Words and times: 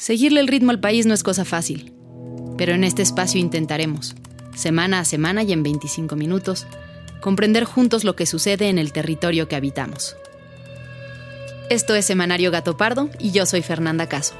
Seguirle 0.00 0.40
el 0.40 0.48
ritmo 0.48 0.70
al 0.70 0.80
país 0.80 1.04
no 1.04 1.12
es 1.12 1.22
cosa 1.22 1.44
fácil, 1.44 1.92
pero 2.56 2.72
en 2.72 2.84
este 2.84 3.02
espacio 3.02 3.38
intentaremos, 3.38 4.14
semana 4.56 5.00
a 5.00 5.04
semana 5.04 5.42
y 5.42 5.52
en 5.52 5.62
25 5.62 6.16
minutos, 6.16 6.66
comprender 7.20 7.64
juntos 7.64 8.02
lo 8.02 8.16
que 8.16 8.24
sucede 8.24 8.70
en 8.70 8.78
el 8.78 8.94
territorio 8.94 9.46
que 9.46 9.56
habitamos. 9.56 10.16
Esto 11.68 11.94
es 11.94 12.06
Semanario 12.06 12.50
Gato 12.50 12.78
Pardo 12.78 13.10
y 13.18 13.32
yo 13.32 13.44
soy 13.44 13.60
Fernanda 13.60 14.08
Caso. 14.08 14.32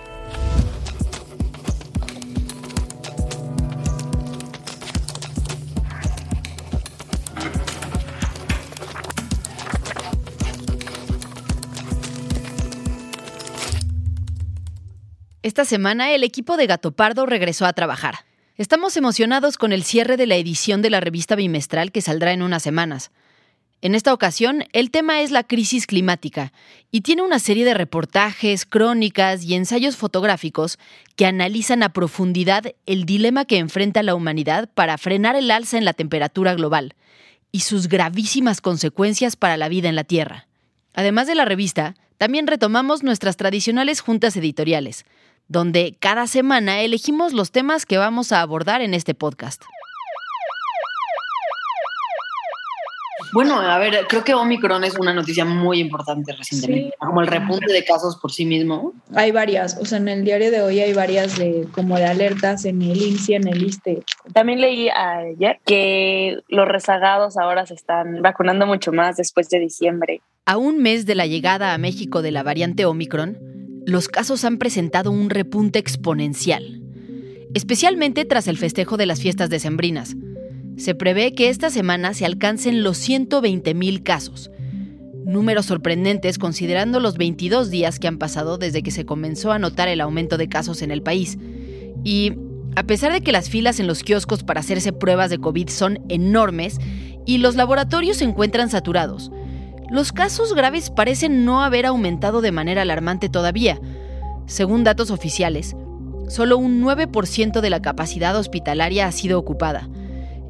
Esta 15.51 15.65
semana 15.65 16.13
el 16.13 16.23
equipo 16.23 16.57
de 16.57 16.69
Gato 16.69 16.93
Pardo 16.93 17.27
regresó 17.27 17.67
a 17.67 17.73
trabajar. 17.73 18.21
Estamos 18.57 18.97
emocionados 18.97 19.59
con 19.59 19.73
el 19.73 19.83
cierre 19.83 20.17
de 20.17 20.29
la 20.29 20.37
edición 20.37 20.81
de 20.81 20.91
la 20.91 21.01
revista 21.01 21.35
bimestral 21.35 21.91
que 21.91 22.03
saldrá 22.03 22.33
en 22.33 22.43
unas 22.43 22.63
semanas. 22.63 23.11
En 23.83 23.97
esta 23.97 24.15
ocasión, 24.15 24.63
el 24.73 24.93
tema 24.93 25.23
es 25.23 25.33
la 25.33 25.43
crisis 25.43 25.89
climática 25.89 26.53
y 26.93 27.01
tiene 27.01 27.23
una 27.23 27.41
serie 27.41 27.65
de 27.65 27.75
reportajes, 27.75 28.65
crónicas 28.65 29.43
y 29.43 29.57
ensayos 29.57 29.97
fotográficos 29.97 30.79
que 31.17 31.27
analizan 31.27 31.83
a 31.83 31.93
profundidad 31.93 32.73
el 32.87 33.05
dilema 33.05 33.45
que 33.45 33.59
enfrenta 33.59 34.05
la 34.05 34.15
humanidad 34.15 34.69
para 34.73 34.99
frenar 34.99 35.35
el 35.35 35.51
alza 35.51 35.79
en 35.79 35.85
la 35.85 35.95
temperatura 35.95 36.55
global 36.55 36.95
y 37.51 37.63
sus 37.63 37.89
gravísimas 37.89 38.61
consecuencias 38.61 39.35
para 39.35 39.57
la 39.57 39.69
vida 39.69 39.89
en 39.89 39.97
la 39.97 40.05
Tierra. 40.05 40.47
Además 40.95 41.27
de 41.27 41.35
la 41.35 41.45
revista, 41.45 41.97
también 42.19 42.47
retomamos 42.47 43.03
nuestras 43.03 43.37
tradicionales 43.37 44.01
juntas 44.01 44.37
editoriales, 44.37 45.07
donde 45.51 45.97
cada 45.99 46.29
semana 46.29 46.81
elegimos 46.81 47.33
los 47.33 47.51
temas 47.51 47.85
que 47.85 47.99
vamos 47.99 48.31
a 48.31 48.41
abordar 48.41 48.83
en 48.83 48.95
este 48.95 49.15
podcast. 49.15 49.65
Bueno, 53.33 53.61
a 53.61 53.79
ver, 53.79 54.07
creo 54.09 54.23
que 54.23 54.35
Omicron 54.35 54.85
es 54.85 54.97
una 54.99 55.13
noticia 55.13 55.45
muy 55.45 55.81
importante 55.81 56.33
recientemente, 56.33 56.97
como 56.99 57.21
el 57.21 57.27
repunte 57.27 57.73
de 57.73 57.85
casos 57.85 58.17
por 58.17 58.33
sí 58.33 58.45
mismo. 58.45 58.93
Hay 59.15 59.31
varias, 59.31 59.77
o 59.81 59.85
sea, 59.85 59.99
en 59.99 60.09
el 60.09 60.25
diario 60.25 60.51
de 60.51 60.63
hoy 60.63 60.81
hay 60.81 60.93
varias 60.93 61.37
de 61.37 61.67
como 61.73 61.97
de 61.97 62.07
alertas 62.07 62.65
en 62.65 62.83
el 62.83 63.01
INSI, 63.01 63.35
en 63.35 63.49
el 63.49 63.63
ISTE. 63.65 64.03
También 64.33 64.61
leí 64.61 64.89
ayer 64.89 65.61
que 65.65 66.39
los 66.49 66.67
rezagados 66.67 67.37
ahora 67.37 67.67
se 67.67 67.75
están 67.75 68.23
vacunando 68.23 68.67
mucho 68.67 68.93
más 68.93 69.17
después 69.17 69.49
de 69.49 69.61
diciembre. 69.61 70.23
A 70.47 70.57
un 70.57 70.79
mes 70.79 71.07
de 71.07 71.15
la 71.15 71.27
llegada 71.27 71.75
a 71.75 71.79
México 71.79 72.23
de 72.23 72.33
la 72.33 72.43
variante 72.43 72.85
Omicron, 72.85 73.50
los 73.91 74.09
casos 74.09 74.45
han 74.45 74.59
presentado 74.59 75.11
un 75.11 75.31
repunte 75.31 75.79
exponencial, 75.81 76.81
especialmente 77.55 78.25
tras 78.25 78.47
el 78.47 78.57
festejo 78.57 78.97
de 78.97 79.07
las 79.07 79.21
fiestas 79.21 79.51
decembrinas. 79.51 80.17
Se 80.77 80.95
prevé 80.95 81.35
que 81.35 81.49
esta 81.49 81.71
semana 81.71 82.15
se 82.15 82.25
alcancen 82.25 82.85
los 82.85 82.99
120.000 83.07 84.03
casos, 84.05 84.51
números 85.25 85.67
sorprendentes 85.67 86.39
considerando 86.39 87.01
los 87.01 87.19
22 87.19 87.71
días 87.71 87.99
que 87.99 88.07
han 88.07 88.19
pasado 88.19 88.59
desde 88.59 88.83
que 88.83 88.93
se 88.93 89.05
comenzó 89.05 89.51
a 89.51 89.59
notar 89.59 89.89
el 89.89 90.01
aumento 90.01 90.39
de 90.39 90.49
casos 90.49 90.83
en 90.83 90.93
el 90.93 91.03
país. 91.03 91.37
Y 92.05 92.35
a 92.77 92.85
pesar 92.85 93.13
de 93.13 93.21
que 93.21 93.33
las 93.33 93.51
filas 93.51 93.81
en 93.81 93.89
los 93.89 94.05
kioscos 94.05 94.45
para 94.45 94.61
hacerse 94.61 94.93
pruebas 94.93 95.31
de 95.31 95.39
COVID 95.39 95.69
son 95.69 95.99
enormes 96.09 96.79
y 97.27 97.39
los 97.39 97.57
laboratorios 97.57 98.19
se 98.19 98.25
encuentran 98.25 98.71
saturados, 98.71 99.33
los 99.91 100.13
casos 100.13 100.55
graves 100.55 100.89
parecen 100.91 101.45
no 101.45 101.63
haber 101.63 101.87
aumentado 101.87 102.41
de 102.41 102.53
manera 102.53 102.83
alarmante 102.83 103.29
todavía. 103.29 103.81
Según 104.47 104.85
datos 104.85 105.11
oficiales, 105.11 105.75
solo 106.29 106.59
un 106.59 106.83
9% 106.83 107.61
de 107.61 107.71
la 107.71 107.83
capacidad 107.83 108.37
hospitalaria 108.37 109.07
ha 109.07 109.13
sido 109.13 109.39
ocupada. 109.39 109.89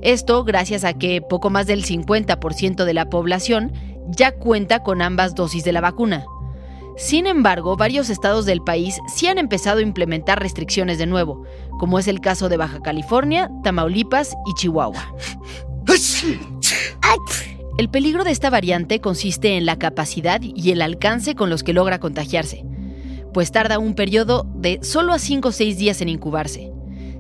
Esto 0.02 0.44
gracias 0.44 0.84
a 0.84 0.92
que 0.92 1.22
poco 1.22 1.50
más 1.50 1.66
del 1.66 1.84
50% 1.84 2.84
de 2.84 2.94
la 2.94 3.08
población 3.10 3.72
ya 4.08 4.32
cuenta 4.32 4.82
con 4.82 5.02
ambas 5.02 5.34
dosis 5.34 5.64
de 5.64 5.72
la 5.72 5.80
vacuna. 5.80 6.24
Sin 6.96 7.26
embargo, 7.26 7.76
varios 7.76 8.10
estados 8.10 8.44
del 8.44 8.60
país 8.60 8.98
sí 9.08 9.26
han 9.26 9.38
empezado 9.38 9.78
a 9.78 9.82
implementar 9.82 10.38
restricciones 10.40 10.98
de 10.98 11.06
nuevo, 11.06 11.44
como 11.78 11.98
es 11.98 12.08
el 12.08 12.20
caso 12.20 12.50
de 12.50 12.58
Baja 12.58 12.80
California, 12.80 13.50
Tamaulipas 13.62 14.36
y 14.46 14.54
Chihuahua. 14.54 15.14
El 17.80 17.88
peligro 17.88 18.24
de 18.24 18.30
esta 18.30 18.50
variante 18.50 19.00
consiste 19.00 19.56
en 19.56 19.64
la 19.64 19.78
capacidad 19.78 20.42
y 20.42 20.70
el 20.70 20.82
alcance 20.82 21.34
con 21.34 21.48
los 21.48 21.62
que 21.62 21.72
logra 21.72 21.98
contagiarse, 21.98 22.62
pues 23.32 23.52
tarda 23.52 23.78
un 23.78 23.94
periodo 23.94 24.46
de 24.54 24.80
solo 24.82 25.14
a 25.14 25.18
5 25.18 25.48
o 25.48 25.50
6 25.50 25.78
días 25.78 26.02
en 26.02 26.10
incubarse. 26.10 26.70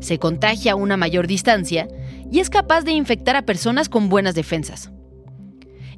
Se 0.00 0.18
contagia 0.18 0.72
a 0.72 0.74
una 0.74 0.98
mayor 0.98 1.26
distancia 1.26 1.88
y 2.30 2.40
es 2.40 2.50
capaz 2.50 2.82
de 2.82 2.92
infectar 2.92 3.36
a 3.36 3.46
personas 3.46 3.88
con 3.88 4.10
buenas 4.10 4.34
defensas. 4.34 4.90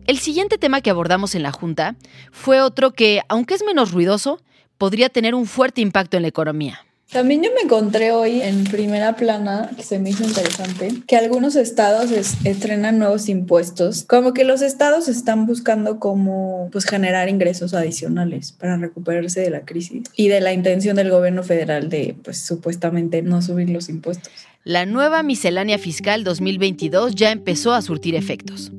El 0.06 0.18
siguiente 0.18 0.58
tema 0.58 0.80
que 0.80 0.90
abordamos 0.90 1.34
en 1.34 1.42
la 1.42 1.50
Junta 1.50 1.96
fue 2.30 2.60
otro 2.60 2.92
que, 2.92 3.22
aunque 3.28 3.54
es 3.54 3.64
menos 3.64 3.90
ruidoso, 3.90 4.40
podría 4.78 5.08
tener 5.08 5.34
un 5.34 5.46
fuerte 5.46 5.80
impacto 5.80 6.16
en 6.16 6.22
la 6.22 6.28
economía. 6.28 6.86
También 7.12 7.42
yo 7.42 7.50
me 7.54 7.60
encontré 7.60 8.12
hoy 8.12 8.40
en 8.40 8.64
primera 8.64 9.16
plana, 9.16 9.70
que 9.76 9.82
se 9.82 9.98
me 9.98 10.08
hizo 10.08 10.24
interesante, 10.24 10.94
que 11.06 11.16
algunos 11.16 11.56
estados 11.56 12.10
estrenan 12.44 12.98
nuevos 12.98 13.28
impuestos, 13.28 14.04
como 14.08 14.32
que 14.32 14.44
los 14.44 14.62
estados 14.62 15.08
están 15.08 15.44
buscando 15.44 16.00
cómo 16.00 16.70
pues, 16.72 16.86
generar 16.86 17.28
ingresos 17.28 17.74
adicionales 17.74 18.52
para 18.52 18.78
recuperarse 18.78 19.42
de 19.42 19.50
la 19.50 19.60
crisis 19.66 20.04
y 20.16 20.28
de 20.28 20.40
la 20.40 20.54
intención 20.54 20.96
del 20.96 21.10
gobierno 21.10 21.42
federal 21.42 21.90
de 21.90 22.16
pues 22.24 22.38
supuestamente 22.38 23.20
no 23.20 23.42
subir 23.42 23.68
los 23.68 23.90
impuestos. 23.90 24.32
La 24.64 24.86
nueva 24.86 25.22
miscelánea 25.22 25.76
fiscal 25.76 26.24
2022 26.24 27.14
ya 27.14 27.30
empezó 27.30 27.74
a 27.74 27.82
surtir 27.82 28.14
efectos. 28.14 28.72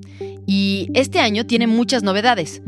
Y 0.48 0.90
este 0.94 1.20
año 1.20 1.46
tiene 1.46 1.68
muchas 1.68 2.02
novedades. 2.02 2.62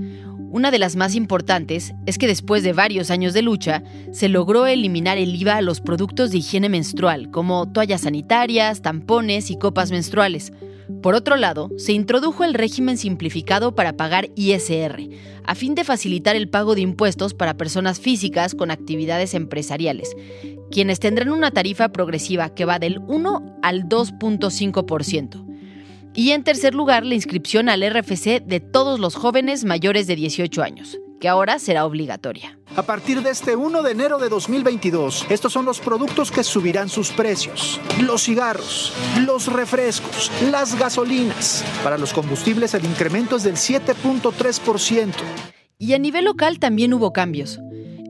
Una 0.56 0.72
de 0.72 0.80
las 0.80 0.96
más 0.96 1.16
importantes 1.16 1.94
es 2.06 2.18
que 2.18 2.28
después 2.28 2.64
de 2.64 2.72
varios 2.72 3.12
años 3.12 3.34
de 3.34 3.42
lucha, 3.42 3.84
se 4.14 4.30
logró 4.30 4.68
eliminar 4.68 5.18
el 5.18 5.36
IVA 5.36 5.58
a 5.58 5.62
los 5.62 5.82
productos 5.82 6.32
de 6.32 6.38
higiene 6.38 6.70
menstrual, 6.70 7.30
como 7.30 7.70
toallas 7.70 8.04
sanitarias, 8.04 8.82
tampones 8.82 9.52
y 9.52 9.60
copas 9.60 9.92
menstruales. 9.92 10.54
Por 11.02 11.14
otro 11.14 11.36
lado, 11.36 11.72
se 11.76 11.92
introdujo 11.92 12.46
el 12.46 12.54
régimen 12.54 12.98
simplificado 12.98 13.76
para 13.76 13.98
pagar 13.98 14.30
ISR, 14.38 15.10
a 15.44 15.56
fin 15.56 15.76
de 15.76 15.84
facilitar 15.84 16.38
el 16.38 16.48
pago 16.48 16.74
de 16.74 16.80
impuestos 16.80 17.34
para 17.34 17.58
personas 17.58 18.00
físicas 18.00 18.56
con 18.56 18.72
actividades 18.72 19.34
empresariales, 19.34 20.16
quienes 20.72 21.02
tendrán 21.02 21.34
una 21.34 21.52
tarifa 21.52 21.90
progresiva 21.90 22.56
que 22.56 22.64
va 22.64 22.80
del 22.80 23.00
1 23.00 23.60
al 23.62 23.90
2.5%. 23.90 25.45
Y 26.18 26.32
en 26.32 26.46
tercer 26.46 26.74
lugar, 26.74 27.06
la 27.06 27.14
inscripción 27.14 27.68
al 27.68 27.82
RFC 27.82 28.42
de 28.42 28.62
todos 28.62 29.02
los 29.02 29.16
jóvenes 29.16 29.66
mayores 29.66 30.08
de 30.08 30.16
18 30.16 30.64
años, 30.64 30.98
que 31.20 31.28
ahora 31.28 31.60
será 31.60 31.86
obligatoria. 31.86 32.58
A 32.78 32.84
partir 32.84 33.22
de 33.22 33.32
este 33.32 33.58
1 33.58 33.84
de 33.84 33.92
enero 33.92 34.18
de 34.18 34.30
2022, 34.30 35.26
estos 35.30 35.52
son 35.52 35.66
los 35.66 35.82
productos 35.82 36.32
que 36.32 36.46
subirán 36.46 36.88
sus 36.88 37.12
precios. 37.12 37.82
Los 38.02 38.24
cigarros, 38.24 38.94
los 39.26 39.52
refrescos, 39.52 40.32
las 40.50 40.80
gasolinas. 40.80 41.66
Para 41.84 41.98
los 41.98 42.14
combustibles 42.14 42.74
el 42.74 42.86
incremento 42.86 43.36
es 43.36 43.44
del 43.44 43.56
7.3%. 43.56 45.12
Y 45.78 45.94
a 45.94 46.00
nivel 46.00 46.24
local 46.24 46.60
también 46.60 46.94
hubo 46.94 47.12
cambios. 47.12 47.60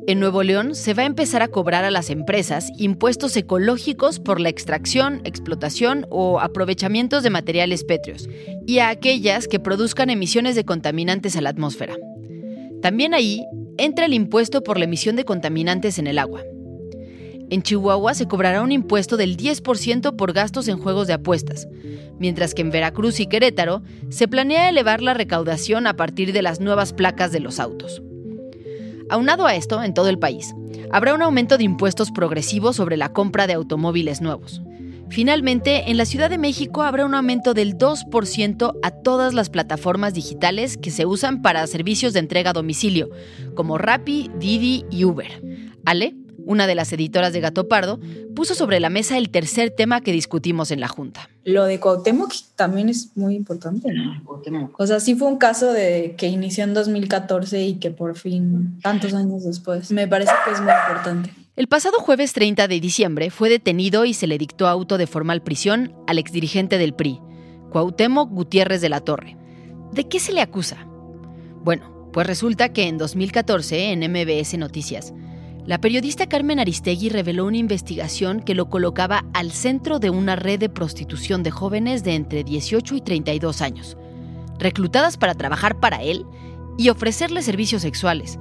En 0.07 0.19
Nuevo 0.19 0.43
León 0.43 0.75
se 0.75 0.93
va 0.93 1.01
a 1.01 1.07
empezar 1.07 1.41
a 1.41 1.47
cobrar 1.47 1.83
a 1.83 1.89
las 1.89 2.11
empresas 2.11 2.71
impuestos 2.77 3.35
ecológicos 3.37 4.19
por 4.19 4.39
la 4.39 4.49
extracción, 4.49 5.21
explotación 5.23 6.05
o 6.11 6.39
aprovechamientos 6.39 7.23
de 7.23 7.31
materiales 7.31 7.83
pétreos 7.83 8.29
y 8.67 8.77
a 8.77 8.89
aquellas 8.89 9.47
que 9.47 9.59
produzcan 9.59 10.11
emisiones 10.11 10.55
de 10.55 10.63
contaminantes 10.63 11.35
a 11.37 11.41
la 11.41 11.49
atmósfera. 11.49 11.95
También 12.83 13.15
ahí 13.15 13.47
entra 13.79 14.05
el 14.05 14.13
impuesto 14.13 14.61
por 14.61 14.77
la 14.77 14.85
emisión 14.85 15.15
de 15.15 15.25
contaminantes 15.25 15.97
en 15.97 16.05
el 16.05 16.19
agua. 16.19 16.43
En 17.49 17.63
Chihuahua 17.63 18.13
se 18.13 18.27
cobrará 18.27 18.61
un 18.61 18.71
impuesto 18.71 19.17
del 19.17 19.37
10% 19.37 20.15
por 20.15 20.33
gastos 20.33 20.67
en 20.67 20.77
juegos 20.77 21.07
de 21.07 21.13
apuestas, 21.13 21.67
mientras 22.19 22.53
que 22.53 22.61
en 22.61 22.69
Veracruz 22.69 23.19
y 23.19 23.25
Querétaro 23.25 23.81
se 24.09 24.27
planea 24.27 24.69
elevar 24.69 25.01
la 25.01 25.15
recaudación 25.15 25.87
a 25.87 25.95
partir 25.95 26.31
de 26.31 26.43
las 26.43 26.59
nuevas 26.59 26.93
placas 26.93 27.31
de 27.31 27.39
los 27.39 27.59
autos. 27.59 28.03
Aunado 29.09 29.45
a 29.45 29.55
esto, 29.55 29.83
en 29.83 29.93
todo 29.93 30.09
el 30.09 30.19
país, 30.19 30.55
habrá 30.91 31.13
un 31.13 31.21
aumento 31.21 31.57
de 31.57 31.63
impuestos 31.63 32.11
progresivos 32.11 32.75
sobre 32.75 32.97
la 32.97 33.13
compra 33.13 33.47
de 33.47 33.53
automóviles 33.53 34.21
nuevos. 34.21 34.61
Finalmente, 35.09 35.91
en 35.91 35.97
la 35.97 36.05
Ciudad 36.05 36.29
de 36.29 36.39
México 36.39 36.81
habrá 36.81 37.05
un 37.05 37.13
aumento 37.13 37.53
del 37.53 37.77
2% 37.77 38.73
a 38.81 38.91
todas 38.91 39.33
las 39.33 39.49
plataformas 39.49 40.15
digitales 40.15 40.77
que 40.77 40.89
se 40.89 41.05
usan 41.05 41.41
para 41.43 41.67
servicios 41.67 42.13
de 42.13 42.19
entrega 42.19 42.49
a 42.49 42.53
domicilio, 42.53 43.09
como 43.53 43.77
Rappi, 43.77 44.31
Didi 44.39 44.83
y 44.89 45.05
Uber. 45.05 45.43
Ale, 45.85 46.15
una 46.45 46.67
de 46.67 46.75
las 46.75 46.91
editoras 46.93 47.33
de 47.33 47.41
Gato 47.41 47.67
Pardo, 47.67 47.99
puso 48.35 48.55
sobre 48.55 48.79
la 48.79 48.89
mesa 48.89 49.17
el 49.17 49.29
tercer 49.29 49.71
tema 49.71 50.01
que 50.01 50.11
discutimos 50.11 50.71
en 50.71 50.79
la 50.79 50.87
Junta. 50.87 51.29
Lo 51.43 51.65
de 51.65 51.79
Cuauhtémoc 51.79 52.33
también 52.55 52.89
es 52.89 53.15
muy 53.15 53.35
importante, 53.35 53.91
¿no? 53.93 54.71
O 54.77 54.87
sea, 54.87 54.99
sí 54.99 55.15
fue 55.15 55.27
un 55.27 55.37
caso 55.37 55.71
de 55.71 56.15
que 56.17 56.27
inició 56.27 56.63
en 56.63 56.73
2014 56.73 57.63
y 57.63 57.75
que 57.75 57.91
por 57.91 58.17
fin, 58.17 58.79
tantos 58.81 59.13
años 59.13 59.43
después, 59.43 59.91
me 59.91 60.07
parece 60.07 60.31
que 60.45 60.51
es 60.51 60.61
muy 60.61 60.71
importante. 60.71 61.31
El 61.55 61.67
pasado 61.67 61.99
jueves 61.99 62.33
30 62.33 62.67
de 62.67 62.79
diciembre 62.81 63.29
fue 63.29 63.49
detenido 63.49 64.03
y 64.03 64.13
se 64.13 64.27
le 64.27 64.37
dictó 64.37 64.67
auto 64.67 64.97
de 64.97 65.07
formal 65.07 65.41
prisión 65.41 65.93
al 66.05 66.19
exdirigente 66.19 66.77
del 66.77 66.93
PRI, 66.93 67.21
Cuauhtémoc 67.71 68.29
Gutiérrez 68.29 68.81
de 68.81 68.89
la 68.89 68.99
Torre. 68.99 69.37
¿De 69.93 70.07
qué 70.07 70.19
se 70.19 70.33
le 70.33 70.41
acusa? 70.41 70.85
Bueno, 71.63 72.09
pues 72.11 72.27
resulta 72.27 72.73
que 72.73 72.87
en 72.87 72.97
2014, 72.97 73.91
en 73.91 73.99
MBS 74.11 74.57
Noticias, 74.57 75.13
la 75.65 75.79
periodista 75.79 76.27
Carmen 76.27 76.59
Aristegui 76.59 77.09
reveló 77.09 77.45
una 77.45 77.57
investigación 77.57 78.39
que 78.39 78.53
lo 78.53 78.69
colocaba 78.69 79.25
al 79.33 79.51
centro 79.51 79.97
de 79.97 80.11
una 80.11 80.35
red 80.35 80.59
de 80.59 80.69
prostitución 80.69 81.41
de 81.41 81.49
jóvenes 81.49 82.03
de 82.03 82.13
entre 82.13 82.43
18 82.43 82.95
y 82.95 83.01
32 83.01 83.61
años, 83.61 83.97
reclutadas 84.59 85.17
para 85.17 85.33
trabajar 85.33 85.79
para 85.79 86.03
él 86.03 86.25
y 86.77 86.89
ofrecerle 86.89 87.41
servicios 87.41 87.81
sexuales. 87.81 88.37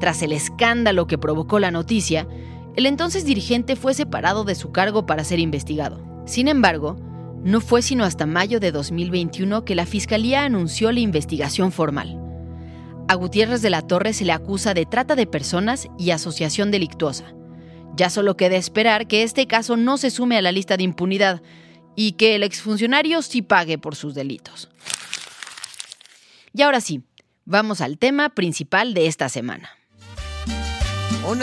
Tras 0.00 0.20
el 0.22 0.32
escándalo 0.32 1.06
que 1.06 1.16
provocó 1.16 1.60
la 1.60 1.70
noticia, 1.70 2.26
el 2.74 2.86
entonces 2.86 3.24
dirigente 3.24 3.76
fue 3.76 3.94
separado 3.94 4.42
de 4.42 4.56
su 4.56 4.72
cargo 4.72 5.06
para 5.06 5.22
ser 5.22 5.38
investigado. 5.38 6.00
Sin 6.26 6.48
embargo, 6.48 6.96
no 7.44 7.60
fue 7.60 7.82
sino 7.82 8.02
hasta 8.02 8.26
mayo 8.26 8.58
de 8.58 8.72
2021 8.72 9.64
que 9.64 9.76
la 9.76 9.86
Fiscalía 9.86 10.44
anunció 10.44 10.90
la 10.90 11.00
investigación 11.00 11.70
formal. 11.70 12.21
A 13.12 13.14
Gutiérrez 13.14 13.60
de 13.60 13.68
la 13.68 13.82
Torre 13.82 14.14
se 14.14 14.24
le 14.24 14.32
acusa 14.32 14.72
de 14.72 14.86
trata 14.86 15.14
de 15.14 15.26
personas 15.26 15.86
y 15.98 16.12
asociación 16.12 16.70
delictuosa. 16.70 17.34
Ya 17.94 18.08
solo 18.08 18.38
queda 18.38 18.56
esperar 18.56 19.06
que 19.06 19.22
este 19.22 19.46
caso 19.46 19.76
no 19.76 19.98
se 19.98 20.10
sume 20.10 20.38
a 20.38 20.40
la 20.40 20.50
lista 20.50 20.78
de 20.78 20.84
impunidad 20.84 21.42
y 21.94 22.12
que 22.12 22.36
el 22.36 22.42
exfuncionario 22.42 23.20
sí 23.20 23.42
pague 23.42 23.76
por 23.76 23.96
sus 23.96 24.14
delitos. 24.14 24.70
Y 26.54 26.62
ahora 26.62 26.80
sí, 26.80 27.02
vamos 27.44 27.82
al 27.82 27.98
tema 27.98 28.30
principal 28.30 28.94
de 28.94 29.06
esta 29.06 29.28
semana. 29.28 29.68
¡Un 31.28 31.42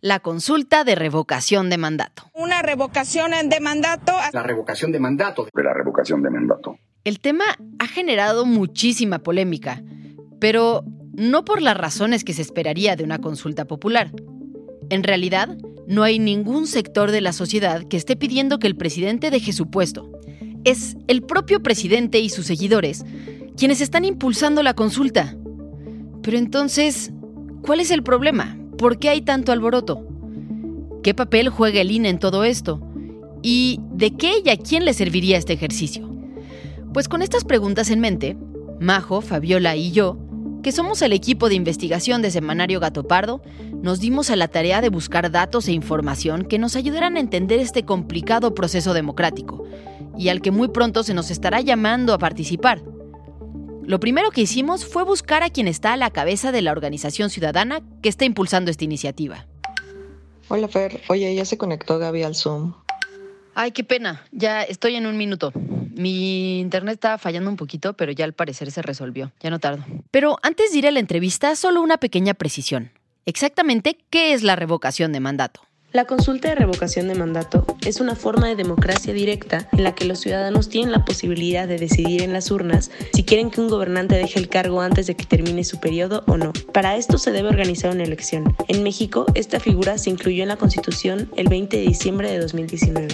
la 0.00 0.20
consulta 0.20 0.84
de 0.84 0.94
revocación 0.94 1.68
de 1.68 1.78
mandato. 1.78 2.30
Una 2.34 2.62
revocación 2.62 3.30
de 3.48 3.60
mandato. 3.60 4.12
La 4.32 4.42
revocación 4.42 4.92
de 4.92 5.00
mandato. 5.00 5.46
De 5.52 5.62
la 5.62 5.74
revocación 5.74 6.22
de 6.22 6.30
mandato. 6.30 6.78
El 7.04 7.20
tema 7.20 7.44
ha 7.78 7.86
generado 7.86 8.46
muchísima 8.46 9.20
polémica, 9.20 9.82
pero 10.40 10.84
no 11.12 11.44
por 11.44 11.60
las 11.60 11.76
razones 11.76 12.24
que 12.24 12.32
se 12.32 12.42
esperaría 12.42 12.96
de 12.96 13.04
una 13.04 13.18
consulta 13.18 13.66
popular. 13.66 14.10
En 14.88 15.02
realidad, 15.02 15.56
no 15.86 16.02
hay 16.02 16.18
ningún 16.18 16.66
sector 16.66 17.10
de 17.10 17.20
la 17.20 17.32
sociedad 17.32 17.84
que 17.88 17.96
esté 17.96 18.16
pidiendo 18.16 18.58
que 18.58 18.66
el 18.66 18.76
presidente 18.76 19.30
deje 19.30 19.52
su 19.52 19.70
puesto. 19.70 20.10
Es 20.64 20.96
el 21.08 21.22
propio 21.22 21.62
presidente 21.62 22.20
y 22.20 22.28
sus 22.28 22.46
seguidores 22.46 23.04
quienes 23.56 23.82
están 23.82 24.06
impulsando 24.06 24.62
la 24.62 24.74
consulta. 24.74 25.36
Pero 26.22 26.38
entonces, 26.38 27.12
¿cuál 27.62 27.80
es 27.80 27.90
el 27.90 28.02
problema? 28.02 28.56
¿Por 28.80 28.98
qué 28.98 29.10
hay 29.10 29.20
tanto 29.20 29.52
alboroto? 29.52 30.06
¿Qué 31.02 31.12
papel 31.12 31.50
juega 31.50 31.82
el 31.82 31.90
INE 31.90 32.08
en 32.08 32.18
todo 32.18 32.44
esto? 32.44 32.80
¿Y 33.42 33.78
de 33.92 34.16
qué 34.16 34.36
y 34.42 34.48
a 34.48 34.56
quién 34.56 34.86
le 34.86 34.94
serviría 34.94 35.36
este 35.36 35.52
ejercicio? 35.52 36.08
Pues 36.94 37.06
con 37.06 37.20
estas 37.20 37.44
preguntas 37.44 37.90
en 37.90 38.00
mente, 38.00 38.38
Majo, 38.80 39.20
Fabiola 39.20 39.76
y 39.76 39.90
yo, 39.90 40.16
que 40.62 40.72
somos 40.72 41.02
el 41.02 41.12
equipo 41.12 41.50
de 41.50 41.56
investigación 41.56 42.22
de 42.22 42.30
Semanario 42.30 42.80
Gato 42.80 43.06
Pardo, 43.06 43.42
nos 43.82 44.00
dimos 44.00 44.30
a 44.30 44.36
la 44.36 44.48
tarea 44.48 44.80
de 44.80 44.88
buscar 44.88 45.30
datos 45.30 45.68
e 45.68 45.72
información 45.72 46.46
que 46.46 46.58
nos 46.58 46.74
ayudaran 46.74 47.18
a 47.18 47.20
entender 47.20 47.60
este 47.60 47.84
complicado 47.84 48.54
proceso 48.54 48.94
democrático 48.94 49.62
y 50.16 50.30
al 50.30 50.40
que 50.40 50.52
muy 50.52 50.68
pronto 50.68 51.02
se 51.02 51.12
nos 51.12 51.30
estará 51.30 51.60
llamando 51.60 52.14
a 52.14 52.18
participar. 52.18 52.80
Lo 53.90 53.98
primero 53.98 54.30
que 54.30 54.42
hicimos 54.42 54.86
fue 54.86 55.02
buscar 55.02 55.42
a 55.42 55.50
quien 55.50 55.66
está 55.66 55.94
a 55.94 55.96
la 55.96 56.12
cabeza 56.12 56.52
de 56.52 56.62
la 56.62 56.70
organización 56.70 57.28
ciudadana 57.28 57.80
que 58.04 58.08
está 58.08 58.24
impulsando 58.24 58.70
esta 58.70 58.84
iniciativa. 58.84 59.48
Hola 60.46 60.68
Fer, 60.68 61.00
oye, 61.08 61.34
ya 61.34 61.44
se 61.44 61.58
conectó 61.58 61.98
Gaby 61.98 62.22
al 62.22 62.36
Zoom. 62.36 62.72
Ay, 63.56 63.72
qué 63.72 63.82
pena, 63.82 64.24
ya 64.30 64.62
estoy 64.62 64.94
en 64.94 65.06
un 65.06 65.16
minuto. 65.16 65.50
Mi 65.96 66.60
internet 66.60 66.94
estaba 66.94 67.18
fallando 67.18 67.50
un 67.50 67.56
poquito, 67.56 67.94
pero 67.94 68.12
ya 68.12 68.24
al 68.24 68.32
parecer 68.32 68.70
se 68.70 68.80
resolvió, 68.80 69.32
ya 69.40 69.50
no 69.50 69.58
tardo. 69.58 69.84
Pero 70.12 70.38
antes 70.44 70.70
de 70.70 70.78
ir 70.78 70.86
a 70.86 70.92
la 70.92 71.00
entrevista, 71.00 71.56
solo 71.56 71.82
una 71.82 71.98
pequeña 71.98 72.34
precisión. 72.34 72.92
Exactamente, 73.26 73.98
¿qué 74.08 74.34
es 74.34 74.44
la 74.44 74.54
revocación 74.54 75.10
de 75.10 75.18
mandato? 75.18 75.62
La 75.92 76.04
consulta 76.04 76.50
de 76.50 76.54
revocación 76.54 77.08
de 77.08 77.16
mandato 77.16 77.66
es 77.84 78.00
una 78.00 78.14
forma 78.14 78.46
de 78.46 78.54
democracia 78.54 79.12
directa 79.12 79.68
en 79.72 79.82
la 79.82 79.92
que 79.92 80.04
los 80.04 80.20
ciudadanos 80.20 80.68
tienen 80.68 80.92
la 80.92 81.04
posibilidad 81.04 81.66
de 81.66 81.78
decidir 81.78 82.22
en 82.22 82.32
las 82.32 82.52
urnas 82.52 82.92
si 83.12 83.24
quieren 83.24 83.50
que 83.50 83.60
un 83.60 83.68
gobernante 83.68 84.14
deje 84.14 84.38
el 84.38 84.48
cargo 84.48 84.82
antes 84.82 85.08
de 85.08 85.16
que 85.16 85.24
termine 85.24 85.64
su 85.64 85.80
periodo 85.80 86.22
o 86.28 86.36
no. 86.36 86.52
Para 86.72 86.94
esto 86.94 87.18
se 87.18 87.32
debe 87.32 87.48
organizar 87.48 87.92
una 87.92 88.04
elección. 88.04 88.56
En 88.68 88.84
México, 88.84 89.26
esta 89.34 89.58
figura 89.58 89.98
se 89.98 90.10
incluyó 90.10 90.44
en 90.44 90.50
la 90.50 90.56
Constitución 90.56 91.28
el 91.36 91.48
20 91.48 91.78
de 91.78 91.82
diciembre 91.82 92.30
de 92.30 92.38
2019. 92.38 93.08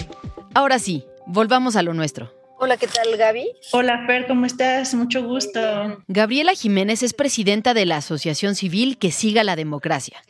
Ahora 0.53 0.77
sí, 0.77 1.03
volvamos 1.25 1.75
a 1.77 1.81
lo 1.81 1.95
nuestro. 1.95 2.31
Hola, 2.59 2.77
¿qué 2.77 2.87
tal 2.87 3.17
Gaby? 3.17 3.53
Hola 3.71 4.03
Fer, 4.05 4.27
¿cómo 4.27 4.45
estás? 4.45 4.93
Mucho 4.93 5.23
gusto. 5.23 5.59
Gabriela 6.07 6.53
Jiménez 6.53 7.01
es 7.01 7.13
presidenta 7.13 7.73
de 7.73 7.87
la 7.87 7.97
Asociación 7.97 8.53
Civil 8.53 8.99
que 8.99 9.11
siga 9.11 9.43
la 9.43 9.55
democracia 9.55 10.21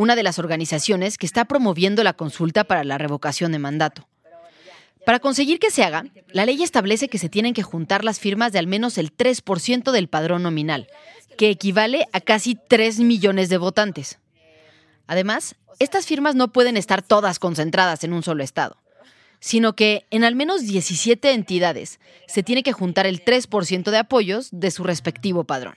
una 0.00 0.16
de 0.16 0.22
las 0.22 0.38
organizaciones 0.38 1.18
que 1.18 1.26
está 1.26 1.44
promoviendo 1.44 2.02
la 2.02 2.14
consulta 2.14 2.64
para 2.64 2.84
la 2.84 2.96
revocación 2.96 3.52
de 3.52 3.58
mandato. 3.58 4.08
Para 5.04 5.18
conseguir 5.18 5.58
que 5.58 5.70
se 5.70 5.84
haga, 5.84 6.06
la 6.32 6.46
ley 6.46 6.62
establece 6.62 7.08
que 7.08 7.18
se 7.18 7.28
tienen 7.28 7.52
que 7.52 7.62
juntar 7.62 8.02
las 8.02 8.18
firmas 8.18 8.50
de 8.50 8.60
al 8.60 8.66
menos 8.66 8.96
el 8.96 9.14
3% 9.14 9.90
del 9.92 10.08
padrón 10.08 10.42
nominal, 10.42 10.88
que 11.36 11.50
equivale 11.50 12.06
a 12.14 12.20
casi 12.22 12.54
3 12.54 13.00
millones 13.00 13.50
de 13.50 13.58
votantes. 13.58 14.18
Además, 15.06 15.56
estas 15.78 16.06
firmas 16.06 16.34
no 16.34 16.50
pueden 16.50 16.78
estar 16.78 17.02
todas 17.02 17.38
concentradas 17.38 18.02
en 18.02 18.14
un 18.14 18.22
solo 18.22 18.42
estado, 18.42 18.78
sino 19.38 19.74
que 19.74 20.06
en 20.10 20.24
al 20.24 20.34
menos 20.34 20.62
17 20.62 21.32
entidades 21.32 22.00
se 22.26 22.42
tiene 22.42 22.62
que 22.62 22.72
juntar 22.72 23.06
el 23.06 23.22
3% 23.22 23.90
de 23.90 23.98
apoyos 23.98 24.48
de 24.50 24.70
su 24.70 24.82
respectivo 24.82 25.44
padrón. 25.44 25.74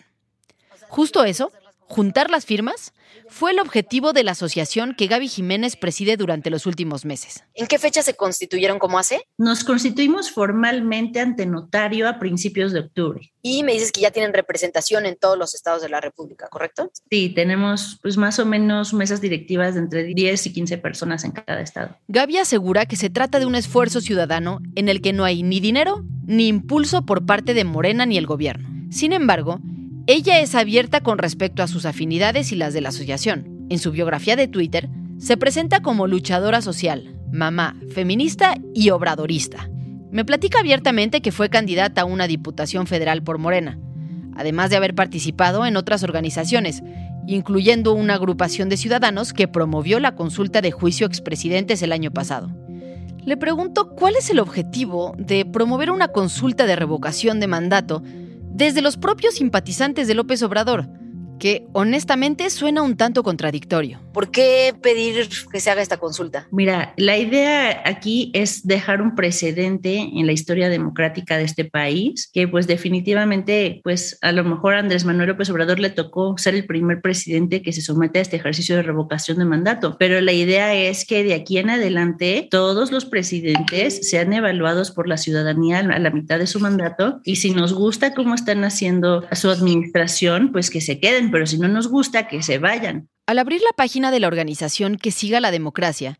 Justo 0.87 1.25
eso 1.25 1.51
juntar 1.87 2.29
las 2.29 2.45
firmas 2.45 2.93
fue 3.27 3.51
el 3.51 3.59
objetivo 3.59 4.13
de 4.13 4.23
la 4.23 4.31
asociación 4.31 4.95
que 4.95 5.07
Gaby 5.07 5.27
Jiménez 5.27 5.75
preside 5.75 6.17
durante 6.17 6.49
los 6.49 6.65
últimos 6.65 7.05
meses. 7.05 7.43
¿En 7.53 7.67
qué 7.67 7.79
fecha 7.79 8.01
se 8.01 8.15
constituyeron 8.15 8.79
como 8.79 8.99
hace? 8.99 9.25
Nos 9.37 9.63
constituimos 9.63 10.31
formalmente 10.31 11.19
ante 11.19 11.45
notario 11.45 12.07
a 12.07 12.19
principios 12.19 12.73
de 12.73 12.81
octubre. 12.81 13.31
Y 13.41 13.63
me 13.63 13.73
dices 13.73 13.91
que 13.91 14.01
ya 14.01 14.11
tienen 14.11 14.33
representación 14.33 15.05
en 15.05 15.15
todos 15.15 15.37
los 15.37 15.53
estados 15.53 15.81
de 15.81 15.89
la 15.89 16.01
República, 16.01 16.47
¿correcto? 16.49 16.91
Sí, 17.09 17.29
tenemos 17.29 17.99
pues 18.01 18.17
más 18.17 18.39
o 18.39 18.45
menos 18.45 18.93
mesas 18.93 19.21
directivas 19.21 19.75
de 19.75 19.81
entre 19.81 20.03
10 20.03 20.47
y 20.47 20.53
15 20.53 20.77
personas 20.77 21.23
en 21.23 21.31
cada 21.31 21.61
estado. 21.61 21.97
Gaby 22.07 22.37
asegura 22.37 22.85
que 22.85 22.95
se 22.95 23.09
trata 23.09 23.39
de 23.39 23.45
un 23.45 23.55
esfuerzo 23.55 24.01
ciudadano 24.01 24.59
en 24.75 24.89
el 24.89 25.01
que 25.01 25.13
no 25.13 25.23
hay 25.23 25.43
ni 25.43 25.59
dinero 25.59 26.03
ni 26.25 26.47
impulso 26.47 27.05
por 27.05 27.25
parte 27.25 27.53
de 27.53 27.63
Morena 27.63 28.05
ni 28.05 28.17
el 28.17 28.25
gobierno. 28.25 28.69
Sin 28.91 29.11
embargo, 29.11 29.59
ella 30.05 30.41
es 30.41 30.53
abierta 30.53 31.01
con 31.01 31.17
respecto 31.17 31.63
a 31.63 31.67
sus 31.67 31.85
afinidades 31.85 32.51
y 32.51 32.55
las 32.55 32.73
de 32.73 32.81
la 32.81 32.89
asociación. 32.89 33.65
En 33.69 33.79
su 33.79 33.91
biografía 33.91 34.35
de 34.35 34.49
Twitter, 34.49 34.89
se 35.17 35.37
presenta 35.37 35.81
como 35.81 36.07
luchadora 36.07 36.61
social, 36.61 37.15
mamá, 37.31 37.77
feminista 37.93 38.55
y 38.73 38.89
obradorista. 38.89 39.69
Me 40.11 40.25
platica 40.25 40.59
abiertamente 40.59 41.21
que 41.21 41.31
fue 41.31 41.49
candidata 41.49 42.01
a 42.01 42.05
una 42.05 42.27
diputación 42.27 42.85
federal 42.85 43.23
por 43.23 43.37
Morena, 43.37 43.79
además 44.35 44.69
de 44.69 44.75
haber 44.75 44.93
participado 44.93 45.65
en 45.65 45.77
otras 45.77 46.03
organizaciones, 46.03 46.83
incluyendo 47.25 47.93
una 47.93 48.15
agrupación 48.15 48.67
de 48.67 48.75
ciudadanos 48.75 49.31
que 49.31 49.47
promovió 49.47 50.01
la 50.01 50.15
consulta 50.15 50.61
de 50.61 50.71
juicio 50.71 51.07
expresidentes 51.07 51.81
el 51.81 51.93
año 51.93 52.11
pasado. 52.11 52.51
Le 53.25 53.37
pregunto 53.37 53.91
cuál 53.95 54.17
es 54.17 54.29
el 54.29 54.39
objetivo 54.39 55.15
de 55.17 55.45
promover 55.45 55.91
una 55.91 56.09
consulta 56.09 56.65
de 56.65 56.75
revocación 56.75 57.39
de 57.39 57.47
mandato 57.47 58.03
desde 58.53 58.81
los 58.83 58.97
propios 58.97 59.35
simpatizantes 59.35 60.07
de 60.07 60.13
López 60.13 60.43
Obrador, 60.43 60.87
que 61.43 61.65
honestamente 61.73 62.49
suena 62.49 62.81
un 62.83 62.95
tanto 62.95 63.21
contradictorio. 63.21 63.99
¿Por 64.13 64.31
qué 64.31 64.73
pedir 64.81 65.27
que 65.51 65.59
se 65.59 65.69
haga 65.69 65.81
esta 65.81 65.97
consulta? 65.97 66.47
Mira, 66.51 66.93
la 66.95 67.17
idea 67.17 67.81
aquí 67.83 68.31
es 68.33 68.65
dejar 68.65 69.01
un 69.01 69.13
precedente 69.13 69.97
en 69.97 70.25
la 70.25 70.31
historia 70.31 70.69
democrática 70.69 71.37
de 71.37 71.43
este 71.43 71.65
país, 71.65 72.29
que 72.31 72.47
pues 72.47 72.65
definitivamente, 72.65 73.81
pues 73.83 74.17
a 74.21 74.31
lo 74.31 74.45
mejor 74.45 74.75
a 74.75 74.79
Andrés 74.79 75.03
Manuel 75.03 75.27
López 75.27 75.49
Obrador 75.49 75.81
le 75.81 75.89
tocó 75.89 76.37
ser 76.37 76.55
el 76.55 76.65
primer 76.65 77.01
presidente 77.01 77.61
que 77.61 77.73
se 77.73 77.81
somete 77.81 78.19
a 78.19 78.21
este 78.21 78.37
ejercicio 78.37 78.77
de 78.77 78.83
revocación 78.83 79.37
de 79.37 79.43
mandato, 79.43 79.97
pero 79.99 80.21
la 80.21 80.31
idea 80.31 80.73
es 80.73 81.03
que 81.03 81.25
de 81.25 81.33
aquí 81.33 81.57
en 81.57 81.71
adelante 81.71 82.47
todos 82.49 82.89
los 82.89 83.03
presidentes 83.03 84.09
sean 84.09 84.31
evaluados 84.31 84.91
por 84.91 85.09
la 85.09 85.17
ciudadanía 85.17 85.79
a 85.79 85.99
la 85.99 86.09
mitad 86.09 86.39
de 86.39 86.47
su 86.47 86.61
mandato 86.61 87.19
y 87.25 87.35
si 87.35 87.51
nos 87.51 87.73
gusta 87.73 88.13
cómo 88.13 88.33
están 88.33 88.63
haciendo 88.63 89.25
su 89.33 89.49
administración, 89.49 90.53
pues 90.53 90.69
que 90.69 90.79
se 90.79 91.01
queden 91.01 91.32
pero 91.33 91.47
si 91.47 91.57
no 91.57 91.67
nos 91.67 91.87
gusta, 91.87 92.27
que 92.27 92.43
se 92.43 92.59
vayan. 92.59 93.09
Al 93.25 93.39
abrir 93.39 93.59
la 93.61 93.75
página 93.75 94.11
de 94.11 94.19
la 94.19 94.27
organización 94.27 94.97
que 94.97 95.09
siga 95.09 95.39
la 95.39 95.49
democracia, 95.49 96.19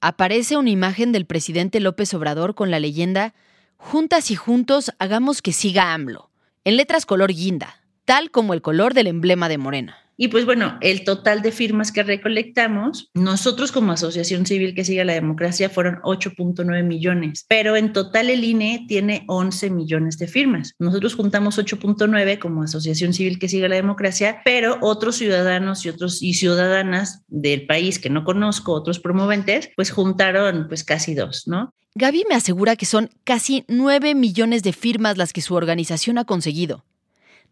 aparece 0.00 0.56
una 0.56 0.70
imagen 0.70 1.12
del 1.12 1.26
presidente 1.26 1.78
López 1.78 2.12
Obrador 2.12 2.56
con 2.56 2.72
la 2.72 2.80
leyenda 2.80 3.34
Juntas 3.76 4.32
y 4.32 4.34
juntos 4.34 4.90
hagamos 4.98 5.42
que 5.42 5.52
siga 5.52 5.94
AMLO, 5.94 6.32
en 6.64 6.76
letras 6.76 7.06
color 7.06 7.32
guinda, 7.32 7.84
tal 8.04 8.32
como 8.32 8.52
el 8.52 8.60
color 8.60 8.94
del 8.94 9.06
emblema 9.06 9.48
de 9.48 9.58
Morena. 9.58 9.96
Y 10.20 10.28
pues 10.28 10.44
bueno, 10.44 10.76
el 10.80 11.04
total 11.04 11.42
de 11.42 11.52
firmas 11.52 11.92
que 11.92 12.02
recolectamos, 12.02 13.08
nosotros 13.14 13.70
como 13.70 13.92
Asociación 13.92 14.46
Civil 14.46 14.74
que 14.74 14.84
sigue 14.84 15.04
la 15.04 15.12
democracia 15.12 15.70
fueron 15.70 16.00
8.9 16.02 16.82
millones, 16.82 17.46
pero 17.48 17.76
en 17.76 17.92
total 17.92 18.28
el 18.28 18.42
INE 18.42 18.84
tiene 18.88 19.22
11 19.28 19.70
millones 19.70 20.18
de 20.18 20.26
firmas. 20.26 20.74
Nosotros 20.80 21.14
juntamos 21.14 21.56
8.9 21.56 22.40
como 22.40 22.64
Asociación 22.64 23.14
Civil 23.14 23.38
que 23.38 23.48
sigue 23.48 23.68
la 23.68 23.76
democracia, 23.76 24.42
pero 24.44 24.78
otros 24.80 25.14
ciudadanos 25.14 25.86
y 25.86 25.88
otros 25.88 26.20
y 26.20 26.34
ciudadanas 26.34 27.22
del 27.28 27.66
país 27.66 28.00
que 28.00 28.10
no 28.10 28.24
conozco, 28.24 28.72
otros 28.72 28.98
promoventes, 28.98 29.70
pues 29.76 29.92
juntaron 29.92 30.66
pues 30.66 30.82
casi 30.82 31.14
dos, 31.14 31.46
¿no? 31.46 31.72
Gaby 31.94 32.24
me 32.28 32.34
asegura 32.34 32.74
que 32.74 32.86
son 32.86 33.10
casi 33.22 33.64
9 33.68 34.16
millones 34.16 34.64
de 34.64 34.72
firmas 34.72 35.16
las 35.16 35.32
que 35.32 35.42
su 35.42 35.54
organización 35.54 36.18
ha 36.18 36.24
conseguido. 36.24 36.84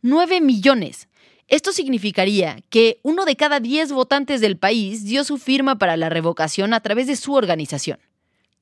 9 0.03 0.41
millones. 0.41 1.09
Esto 1.49 1.73
significaría 1.73 2.63
que 2.71 2.99
uno 3.03 3.25
de 3.25 3.37
cada 3.37 3.61
diez 3.61 3.93
votantes 3.93 4.41
del 4.41 4.57
país 4.57 5.05
dio 5.05 5.23
su 5.23 5.39
firma 5.39 5.79
para 5.79 5.97
la 5.97 6.09
revocación 6.09 6.75
a 6.75 6.81
través 6.81 7.07
de 7.07 7.15
su 7.15 7.35
organización. 7.35 7.99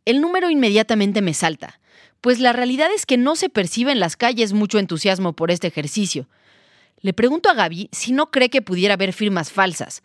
El 0.05 0.21
número 0.21 0.51
inmediatamente 0.51 1.23
me 1.23 1.33
salta, 1.33 1.81
pues 2.21 2.41
la 2.41 2.53
realidad 2.53 2.91
es 2.95 3.07
que 3.07 3.17
no 3.17 3.37
se 3.37 3.49
percibe 3.49 3.93
en 3.93 4.01
las 4.01 4.17
calles 4.17 4.53
mucho 4.53 4.79
entusiasmo 4.79 5.33
por 5.33 5.51
este 5.51 5.67
ejercicio. 5.67 6.29
Le 7.01 7.15
pregunto 7.15 7.49
a 7.49 7.55
Gaby 7.55 7.89
si 7.93 8.13
no 8.13 8.31
cree 8.31 8.51
que 8.51 8.63
pudiera 8.63 8.95
haber 8.95 9.15
firmas 9.15 9.51
falsas, 9.51 10.03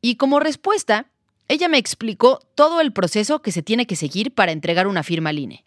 y 0.00 0.14
como 0.16 0.40
respuesta, 0.40 1.06
ella 1.48 1.68
me 1.68 1.78
explicó 1.78 2.38
todo 2.54 2.80
el 2.80 2.92
proceso 2.92 3.42
que 3.42 3.50
se 3.50 3.62
tiene 3.62 3.86
que 3.86 3.96
seguir 3.96 4.32
para 4.32 4.52
entregar 4.52 4.86
una 4.86 5.02
firma 5.02 5.30
al 5.30 5.38
INE. 5.40 5.64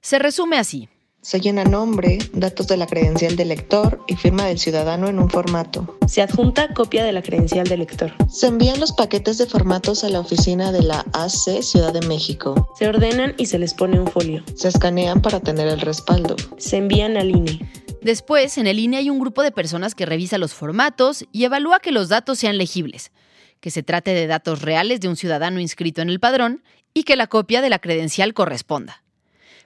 Se 0.00 0.18
resume 0.18 0.56
así. 0.56 0.88
Se 1.26 1.40
llena 1.40 1.64
nombre, 1.64 2.18
datos 2.34 2.68
de 2.68 2.76
la 2.76 2.86
credencial 2.86 3.34
del 3.34 3.48
lector 3.48 4.00
y 4.06 4.14
firma 4.14 4.46
del 4.46 4.60
ciudadano 4.60 5.08
en 5.08 5.18
un 5.18 5.28
formato. 5.28 5.98
Se 6.06 6.22
adjunta 6.22 6.72
copia 6.72 7.04
de 7.04 7.10
la 7.10 7.20
credencial 7.20 7.66
del 7.66 7.80
lector. 7.80 8.12
Se 8.30 8.46
envían 8.46 8.78
los 8.78 8.92
paquetes 8.92 9.36
de 9.36 9.46
formatos 9.46 10.04
a 10.04 10.08
la 10.08 10.20
oficina 10.20 10.70
de 10.70 10.84
la 10.84 11.04
AC 11.14 11.64
Ciudad 11.64 11.92
de 11.92 12.06
México. 12.06 12.72
Se 12.78 12.86
ordenan 12.86 13.34
y 13.38 13.46
se 13.46 13.58
les 13.58 13.74
pone 13.74 13.98
un 13.98 14.06
folio. 14.06 14.44
Se 14.54 14.68
escanean 14.68 15.20
para 15.20 15.40
tener 15.40 15.66
el 15.66 15.80
respaldo. 15.80 16.36
Se 16.58 16.76
envían 16.76 17.16
al 17.16 17.30
INE. 17.30 17.58
Después, 18.02 18.56
en 18.56 18.68
el 18.68 18.78
INE 18.78 18.98
hay 18.98 19.10
un 19.10 19.18
grupo 19.18 19.42
de 19.42 19.50
personas 19.50 19.96
que 19.96 20.06
revisa 20.06 20.38
los 20.38 20.54
formatos 20.54 21.24
y 21.32 21.42
evalúa 21.42 21.80
que 21.80 21.90
los 21.90 22.08
datos 22.08 22.38
sean 22.38 22.56
legibles, 22.56 23.10
que 23.58 23.72
se 23.72 23.82
trate 23.82 24.14
de 24.14 24.28
datos 24.28 24.62
reales 24.62 25.00
de 25.00 25.08
un 25.08 25.16
ciudadano 25.16 25.58
inscrito 25.58 26.02
en 26.02 26.08
el 26.08 26.20
padrón 26.20 26.62
y 26.94 27.02
que 27.02 27.16
la 27.16 27.26
copia 27.26 27.62
de 27.62 27.70
la 27.70 27.80
credencial 27.80 28.32
corresponda. 28.32 29.02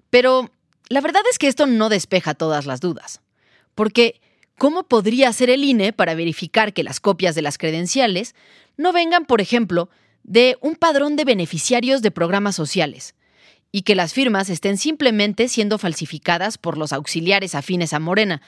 Pero 0.09 0.51
la 0.91 1.01
verdad 1.01 1.23
es 1.31 1.39
que 1.39 1.47
esto 1.47 1.67
no 1.67 1.89
despeja 1.89 2.35
todas 2.35 2.67
las 2.67 2.81
dudas. 2.81 3.21
Porque, 3.75 4.21
¿cómo 4.59 4.83
podría 4.83 5.29
hacer 5.29 5.49
el 5.49 5.65
INE 5.65 5.93
para 5.93 6.15
verificar 6.15 6.75
que 6.75 6.83
las 6.83 7.01
copias 7.01 7.35
de 7.35 7.43
las 7.43 7.59
credenciales 7.59 8.35
no 8.77 8.93
vengan, 8.93 9.25
por 9.25 9.41
ejemplo, 9.41 9.89
de 10.25 10.59
un 10.61 10.75
padrón 10.75 11.15
de 11.15 11.25
beneficiarios 11.25 12.03
de 12.03 12.11
programas 12.11 12.57
sociales? 12.57 13.15
Y 13.71 13.83
que 13.83 13.95
las 13.95 14.13
firmas 14.13 14.51
estén 14.51 14.77
simplemente 14.77 15.49
siendo 15.49 15.79
falsificadas 15.79 16.59
por 16.59 16.77
los 16.77 16.93
auxiliares 16.93 17.55
afines 17.55 17.93
a 17.93 18.01
Morena, 18.01 18.43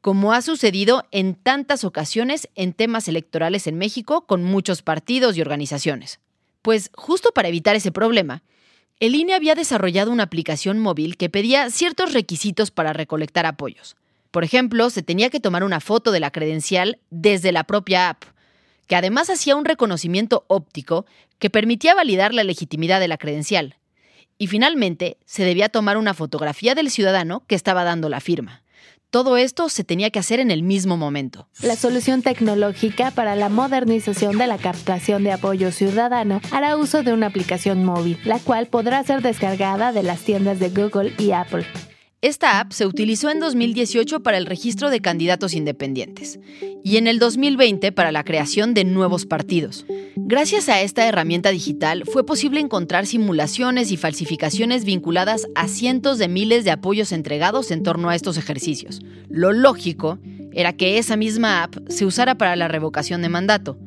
como 0.00 0.32
ha 0.32 0.40
sucedido 0.40 1.04
en 1.10 1.34
tantas 1.34 1.82
ocasiones 1.82 2.48
en 2.54 2.74
temas 2.74 3.08
electorales 3.08 3.66
en 3.66 3.76
México 3.76 4.24
con 4.24 4.44
muchos 4.44 4.82
partidos 4.82 5.36
y 5.36 5.40
organizaciones. 5.40 6.20
Pues 6.62 6.92
justo 6.94 7.32
para 7.32 7.48
evitar 7.48 7.74
ese 7.74 7.90
problema, 7.90 8.44
el 9.00 9.14
INE 9.14 9.34
había 9.34 9.54
desarrollado 9.54 10.10
una 10.10 10.24
aplicación 10.24 10.78
móvil 10.78 11.16
que 11.16 11.30
pedía 11.30 11.70
ciertos 11.70 12.12
requisitos 12.12 12.70
para 12.70 12.92
recolectar 12.92 13.46
apoyos. 13.46 13.96
Por 14.30 14.44
ejemplo, 14.44 14.90
se 14.90 15.02
tenía 15.02 15.30
que 15.30 15.40
tomar 15.40 15.64
una 15.64 15.80
foto 15.80 16.10
de 16.10 16.20
la 16.20 16.30
credencial 16.30 16.98
desde 17.10 17.52
la 17.52 17.64
propia 17.64 18.10
app, 18.10 18.24
que 18.86 18.96
además 18.96 19.30
hacía 19.30 19.56
un 19.56 19.64
reconocimiento 19.64 20.44
óptico 20.48 21.06
que 21.38 21.50
permitía 21.50 21.94
validar 21.94 22.34
la 22.34 22.44
legitimidad 22.44 23.00
de 23.00 23.08
la 23.08 23.18
credencial. 23.18 23.76
Y 24.36 24.48
finalmente, 24.48 25.16
se 25.24 25.44
debía 25.44 25.68
tomar 25.68 25.96
una 25.96 26.14
fotografía 26.14 26.74
del 26.74 26.90
ciudadano 26.90 27.44
que 27.46 27.54
estaba 27.54 27.84
dando 27.84 28.08
la 28.08 28.20
firma. 28.20 28.62
Todo 29.10 29.38
esto 29.38 29.70
se 29.70 29.84
tenía 29.84 30.10
que 30.10 30.18
hacer 30.18 30.38
en 30.38 30.50
el 30.50 30.62
mismo 30.62 30.98
momento. 30.98 31.48
La 31.62 31.76
solución 31.76 32.20
tecnológica 32.20 33.10
para 33.10 33.36
la 33.36 33.48
modernización 33.48 34.36
de 34.36 34.46
la 34.46 34.58
captación 34.58 35.24
de 35.24 35.32
apoyo 35.32 35.72
ciudadano 35.72 36.42
hará 36.50 36.76
uso 36.76 37.02
de 37.02 37.14
una 37.14 37.28
aplicación 37.28 37.86
móvil, 37.86 38.18
la 38.26 38.38
cual 38.38 38.66
podrá 38.66 39.02
ser 39.04 39.22
descargada 39.22 39.92
de 39.92 40.02
las 40.02 40.20
tiendas 40.20 40.58
de 40.58 40.68
Google 40.68 41.14
y 41.16 41.32
Apple. 41.32 41.64
Esta 42.20 42.58
app 42.58 42.72
se 42.72 42.84
utilizó 42.84 43.30
en 43.30 43.38
2018 43.38 44.24
para 44.24 44.38
el 44.38 44.46
registro 44.46 44.90
de 44.90 44.98
candidatos 44.98 45.54
independientes 45.54 46.40
y 46.82 46.96
en 46.96 47.06
el 47.06 47.20
2020 47.20 47.92
para 47.92 48.10
la 48.10 48.24
creación 48.24 48.74
de 48.74 48.82
nuevos 48.82 49.24
partidos. 49.24 49.86
Gracias 50.16 50.68
a 50.68 50.80
esta 50.80 51.06
herramienta 51.06 51.50
digital 51.50 52.02
fue 52.12 52.26
posible 52.26 52.58
encontrar 52.58 53.06
simulaciones 53.06 53.92
y 53.92 53.96
falsificaciones 53.96 54.84
vinculadas 54.84 55.46
a 55.54 55.68
cientos 55.68 56.18
de 56.18 56.26
miles 56.26 56.64
de 56.64 56.72
apoyos 56.72 57.12
entregados 57.12 57.70
en 57.70 57.84
torno 57.84 58.08
a 58.08 58.16
estos 58.16 58.36
ejercicios. 58.36 59.00
Lo 59.28 59.52
lógico 59.52 60.18
era 60.52 60.72
que 60.72 60.98
esa 60.98 61.16
misma 61.16 61.62
app 61.62 61.76
se 61.88 62.04
usara 62.04 62.36
para 62.36 62.56
la 62.56 62.66
revocación 62.66 63.22
de 63.22 63.28
mandato. 63.28 63.78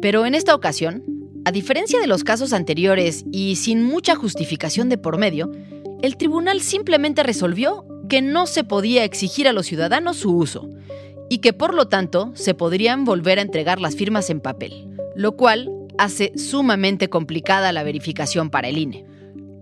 Pero 0.00 0.24
en 0.24 0.36
esta 0.36 0.54
ocasión, 0.54 1.02
a 1.44 1.50
diferencia 1.50 1.98
de 1.98 2.06
los 2.06 2.22
casos 2.22 2.52
anteriores 2.52 3.24
y 3.32 3.56
sin 3.56 3.82
mucha 3.82 4.14
justificación 4.14 4.88
de 4.88 4.98
por 4.98 5.18
medio, 5.18 5.50
el 6.02 6.16
tribunal 6.16 6.60
simplemente 6.60 7.22
resolvió 7.22 7.86
que 8.08 8.20
no 8.20 8.46
se 8.46 8.64
podía 8.64 9.04
exigir 9.04 9.48
a 9.48 9.52
los 9.52 9.66
ciudadanos 9.66 10.18
su 10.18 10.36
uso 10.36 10.68
y 11.30 11.38
que 11.38 11.52
por 11.52 11.72
lo 11.72 11.88
tanto 11.88 12.32
se 12.34 12.54
podrían 12.54 13.04
volver 13.04 13.38
a 13.38 13.42
entregar 13.42 13.80
las 13.80 13.96
firmas 13.96 14.28
en 14.28 14.40
papel, 14.40 14.88
lo 15.14 15.36
cual 15.36 15.70
hace 15.96 16.32
sumamente 16.36 17.08
complicada 17.08 17.72
la 17.72 17.84
verificación 17.84 18.50
para 18.50 18.68
el 18.68 18.78
INE. 18.78 19.06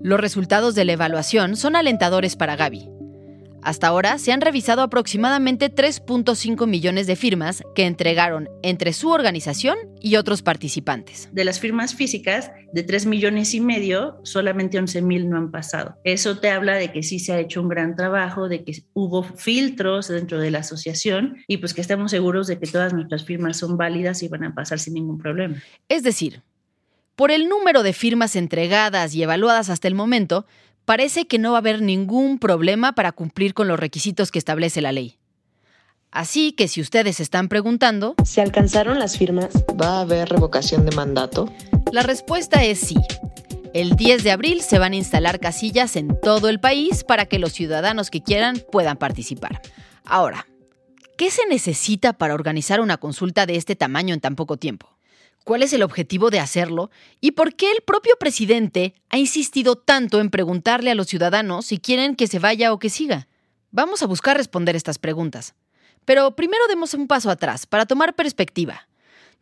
Los 0.02 0.18
resultados 0.18 0.74
de 0.74 0.86
la 0.86 0.92
evaluación 0.92 1.56
son 1.56 1.76
alentadores 1.76 2.34
para 2.34 2.56
Gaby, 2.56 2.88
hasta 3.62 3.88
ahora 3.88 4.18
se 4.18 4.32
han 4.32 4.40
revisado 4.40 4.82
aproximadamente 4.82 5.74
3.5 5.74 6.66
millones 6.66 7.06
de 7.06 7.16
firmas 7.16 7.62
que 7.74 7.86
entregaron 7.86 8.48
entre 8.62 8.92
su 8.92 9.10
organización 9.10 9.76
y 10.00 10.16
otros 10.16 10.42
participantes. 10.42 11.28
De 11.32 11.44
las 11.44 11.60
firmas 11.60 11.94
físicas, 11.94 12.50
de 12.72 12.82
3 12.82 13.06
millones 13.06 13.54
y 13.54 13.60
medio, 13.60 14.20
solamente 14.22 14.78
11 14.78 15.02
mil 15.02 15.28
no 15.28 15.36
han 15.36 15.50
pasado. 15.50 15.96
Eso 16.04 16.38
te 16.38 16.50
habla 16.50 16.74
de 16.74 16.92
que 16.92 17.02
sí 17.02 17.18
se 17.18 17.32
ha 17.32 17.40
hecho 17.40 17.60
un 17.60 17.68
gran 17.68 17.96
trabajo, 17.96 18.48
de 18.48 18.64
que 18.64 18.82
hubo 18.94 19.22
filtros 19.22 20.08
dentro 20.08 20.40
de 20.40 20.50
la 20.50 20.60
asociación 20.60 21.36
y 21.46 21.58
pues 21.58 21.74
que 21.74 21.80
estamos 21.80 22.10
seguros 22.10 22.46
de 22.46 22.58
que 22.58 22.66
todas 22.66 22.92
nuestras 22.92 23.24
firmas 23.24 23.58
son 23.58 23.76
válidas 23.76 24.22
y 24.22 24.28
van 24.28 24.44
a 24.44 24.54
pasar 24.54 24.78
sin 24.78 24.94
ningún 24.94 25.18
problema. 25.18 25.62
Es 25.88 26.02
decir, 26.02 26.42
por 27.20 27.30
el 27.30 27.50
número 27.50 27.82
de 27.82 27.92
firmas 27.92 28.34
entregadas 28.34 29.14
y 29.14 29.22
evaluadas 29.22 29.68
hasta 29.68 29.88
el 29.88 29.94
momento, 29.94 30.46
parece 30.90 31.28
que 31.28 31.38
no 31.38 31.52
va 31.52 31.58
a 31.58 31.60
haber 31.60 31.82
ningún 31.82 32.40
problema 32.40 32.96
para 32.96 33.12
cumplir 33.12 33.54
con 33.54 33.68
los 33.68 33.78
requisitos 33.78 34.32
que 34.32 34.40
establece 34.40 34.80
la 34.80 34.90
ley. 34.90 35.18
Así 36.10 36.50
que 36.50 36.66
si 36.66 36.80
ustedes 36.80 37.20
están 37.20 37.48
preguntando, 37.48 38.16
¿se 38.24 38.40
alcanzaron 38.40 38.98
las 38.98 39.16
firmas? 39.16 39.50
¿Va 39.80 39.98
a 39.98 40.00
haber 40.00 40.28
revocación 40.28 40.84
de 40.84 40.96
mandato? 40.96 41.48
La 41.92 42.02
respuesta 42.02 42.64
es 42.64 42.80
sí. 42.80 42.96
El 43.72 43.94
10 43.94 44.24
de 44.24 44.32
abril 44.32 44.62
se 44.62 44.80
van 44.80 44.94
a 44.94 44.96
instalar 44.96 45.38
casillas 45.38 45.94
en 45.94 46.20
todo 46.20 46.48
el 46.48 46.58
país 46.58 47.04
para 47.04 47.26
que 47.26 47.38
los 47.38 47.52
ciudadanos 47.52 48.10
que 48.10 48.24
quieran 48.24 48.60
puedan 48.72 48.96
participar. 48.96 49.62
Ahora, 50.04 50.48
¿qué 51.16 51.30
se 51.30 51.46
necesita 51.46 52.14
para 52.14 52.34
organizar 52.34 52.80
una 52.80 52.96
consulta 52.96 53.46
de 53.46 53.54
este 53.54 53.76
tamaño 53.76 54.12
en 54.12 54.20
tan 54.20 54.34
poco 54.34 54.56
tiempo? 54.56 54.88
Cuál 55.44 55.62
es 55.62 55.72
el 55.72 55.82
objetivo 55.82 56.30
de 56.30 56.40
hacerlo 56.40 56.90
y 57.20 57.32
por 57.32 57.54
qué 57.54 57.70
el 57.70 57.82
propio 57.82 58.14
presidente 58.18 58.94
ha 59.08 59.18
insistido 59.18 59.76
tanto 59.76 60.20
en 60.20 60.30
preguntarle 60.30 60.90
a 60.90 60.94
los 60.94 61.06
ciudadanos 61.06 61.66
si 61.66 61.78
quieren 61.78 62.16
que 62.16 62.26
se 62.26 62.38
vaya 62.38 62.72
o 62.72 62.78
que 62.78 62.90
siga. 62.90 63.28
Vamos 63.70 64.02
a 64.02 64.06
buscar 64.06 64.36
responder 64.36 64.76
estas 64.76 64.98
preguntas. 64.98 65.54
Pero 66.04 66.34
primero 66.34 66.66
demos 66.68 66.94
un 66.94 67.06
paso 67.06 67.30
atrás 67.30 67.66
para 67.66 67.86
tomar 67.86 68.14
perspectiva. 68.14 68.88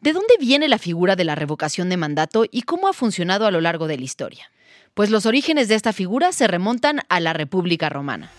¿De 0.00 0.12
dónde 0.12 0.34
viene 0.38 0.68
la 0.68 0.78
figura 0.78 1.16
de 1.16 1.24
la 1.24 1.34
revocación 1.34 1.88
de 1.88 1.96
mandato 1.96 2.44
y 2.50 2.62
cómo 2.62 2.88
ha 2.88 2.92
funcionado 2.92 3.46
a 3.46 3.50
lo 3.50 3.60
largo 3.60 3.86
de 3.86 3.98
la 3.98 4.04
historia? 4.04 4.50
Pues 4.94 5.10
los 5.10 5.26
orígenes 5.26 5.68
de 5.68 5.74
esta 5.74 5.92
figura 5.92 6.32
se 6.32 6.46
remontan 6.46 7.00
a 7.08 7.20
la 7.20 7.32
República 7.32 7.88
Romana. 7.88 8.30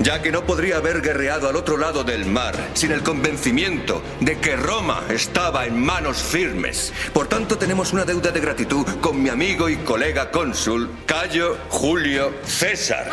Ya 0.00 0.22
que 0.22 0.32
no 0.32 0.44
podría 0.44 0.78
haber 0.78 1.02
guerreado 1.02 1.48
al 1.48 1.56
otro 1.56 1.76
lado 1.76 2.04
del 2.04 2.24
mar 2.24 2.56
sin 2.72 2.90
el 2.90 3.02
convencimiento 3.02 4.02
de 4.20 4.38
que 4.38 4.56
Roma 4.56 5.04
estaba 5.10 5.66
en 5.66 5.78
manos 5.78 6.16
firmes. 6.18 6.92
Por 7.12 7.28
tanto, 7.28 7.58
tenemos 7.58 7.92
una 7.92 8.04
deuda 8.04 8.30
de 8.30 8.40
gratitud 8.40 8.86
con 9.00 9.22
mi 9.22 9.28
amigo 9.28 9.68
y 9.68 9.76
colega 9.76 10.30
cónsul, 10.30 10.90
Cayo 11.06 11.58
Julio 11.68 12.32
César. 12.44 13.10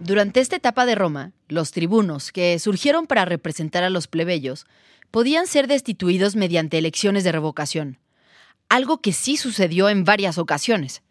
Durante 0.00 0.40
esta 0.40 0.56
etapa 0.56 0.86
de 0.86 0.94
Roma, 0.94 1.32
los 1.48 1.70
tribunos, 1.72 2.32
que 2.32 2.58
surgieron 2.58 3.06
para 3.06 3.24
representar 3.24 3.84
a 3.84 3.90
los 3.90 4.08
plebeyos, 4.08 4.66
podían 5.10 5.46
ser 5.46 5.66
destituidos 5.66 6.36
mediante 6.36 6.78
elecciones 6.78 7.22
de 7.22 7.32
revocación, 7.32 7.98
algo 8.68 9.00
que 9.00 9.12
sí 9.12 9.36
sucedió 9.36 9.88
en 9.88 10.04
varias 10.04 10.38
ocasiones. 10.38 11.02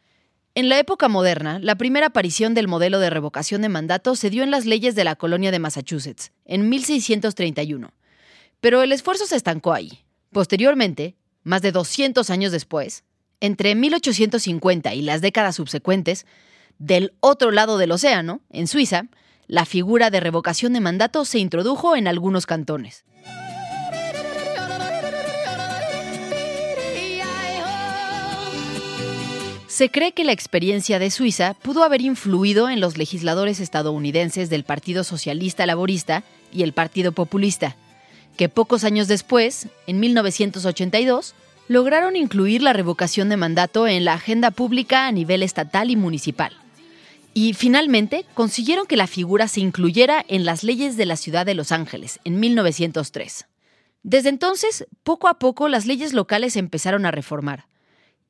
En 0.55 0.67
la 0.67 0.79
época 0.79 1.07
moderna, 1.07 1.59
la 1.59 1.75
primera 1.75 2.07
aparición 2.07 2.53
del 2.53 2.67
modelo 2.67 2.99
de 2.99 3.09
revocación 3.09 3.61
de 3.61 3.69
mandato 3.69 4.15
se 4.15 4.29
dio 4.29 4.43
en 4.43 4.51
las 4.51 4.65
leyes 4.65 4.95
de 4.95 5.03
la 5.03 5.15
colonia 5.15 5.51
de 5.51 5.59
Massachusetts, 5.59 6.31
en 6.45 6.69
1631. 6.69 7.93
Pero 8.59 8.81
el 8.81 8.91
esfuerzo 8.91 9.25
se 9.25 9.35
estancó 9.35 9.73
ahí. 9.73 9.99
Posteriormente, 10.31 11.15
más 11.43 11.61
de 11.61 11.71
200 11.71 12.29
años 12.29 12.51
después, 12.51 13.03
entre 13.39 13.75
1850 13.75 14.93
y 14.95 15.01
las 15.01 15.21
décadas 15.21 15.55
subsecuentes, 15.55 16.25
del 16.77 17.13
otro 17.19 17.51
lado 17.51 17.77
del 17.77 17.91
océano, 17.91 18.41
en 18.49 18.67
Suiza, 18.67 19.03
la 19.47 19.65
figura 19.65 20.09
de 20.09 20.19
revocación 20.19 20.73
de 20.73 20.81
mandato 20.81 21.25
se 21.25 21.39
introdujo 21.39 21.95
en 21.95 22.07
algunos 22.07 22.45
cantones. 22.45 23.05
Se 29.79 29.89
cree 29.89 30.11
que 30.11 30.25
la 30.25 30.33
experiencia 30.33 30.99
de 30.99 31.09
Suiza 31.09 31.53
pudo 31.53 31.85
haber 31.85 32.01
influido 32.01 32.69
en 32.69 32.81
los 32.81 32.97
legisladores 32.97 33.61
estadounidenses 33.61 34.49
del 34.49 34.65
Partido 34.65 35.05
Socialista 35.05 35.65
Laborista 35.65 36.25
y 36.51 36.63
el 36.63 36.73
Partido 36.73 37.13
Populista, 37.13 37.77
que 38.35 38.49
pocos 38.49 38.83
años 38.83 39.07
después, 39.07 39.69
en 39.87 40.01
1982, 40.01 41.33
lograron 41.69 42.17
incluir 42.17 42.61
la 42.61 42.73
revocación 42.73 43.29
de 43.29 43.37
mandato 43.37 43.87
en 43.87 44.03
la 44.03 44.15
agenda 44.15 44.51
pública 44.51 45.07
a 45.07 45.13
nivel 45.13 45.43
estatal 45.43 45.91
y 45.91 45.95
municipal. 45.95 46.51
Y 47.33 47.53
finalmente 47.53 48.25
consiguieron 48.33 48.85
que 48.85 48.97
la 48.97 49.07
figura 49.07 49.47
se 49.47 49.61
incluyera 49.61 50.25
en 50.27 50.43
las 50.43 50.65
leyes 50.65 50.97
de 50.97 51.05
la 51.05 51.15
ciudad 51.15 51.45
de 51.45 51.53
Los 51.53 51.71
Ángeles 51.71 52.19
en 52.25 52.41
1903. 52.41 53.45
Desde 54.03 54.27
entonces, 54.27 54.87
poco 55.03 55.29
a 55.29 55.39
poco 55.39 55.69
las 55.69 55.85
leyes 55.85 56.11
locales 56.11 56.57
empezaron 56.57 57.05
a 57.05 57.11
reformar 57.11 57.69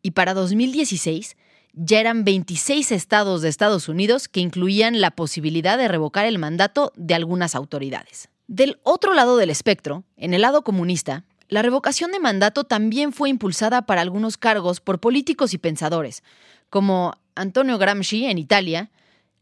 y 0.01 0.11
para 0.11 0.33
2016 0.33 1.35
ya 1.73 1.99
eran 1.99 2.23
26 2.23 2.91
estados 2.91 3.41
de 3.41 3.49
Estados 3.49 3.89
Unidos 3.89 4.27
que 4.27 4.39
incluían 4.39 5.01
la 5.01 5.11
posibilidad 5.11 5.77
de 5.77 5.87
revocar 5.87 6.25
el 6.25 6.39
mandato 6.39 6.91
de 6.95 7.13
algunas 7.13 7.55
autoridades. 7.55 8.29
Del 8.47 8.79
otro 8.83 9.13
lado 9.13 9.37
del 9.37 9.49
espectro, 9.49 10.03
en 10.17 10.33
el 10.33 10.41
lado 10.41 10.63
comunista, 10.63 11.25
la 11.47 11.61
revocación 11.61 12.11
de 12.11 12.19
mandato 12.19 12.63
también 12.63 13.13
fue 13.13 13.29
impulsada 13.29 13.83
para 13.83 14.01
algunos 14.01 14.37
cargos 14.37 14.81
por 14.81 14.99
políticos 14.99 15.53
y 15.53 15.57
pensadores, 15.57 16.23
como 16.69 17.13
Antonio 17.35 17.77
Gramsci 17.77 18.25
en 18.25 18.37
Italia, 18.37 18.91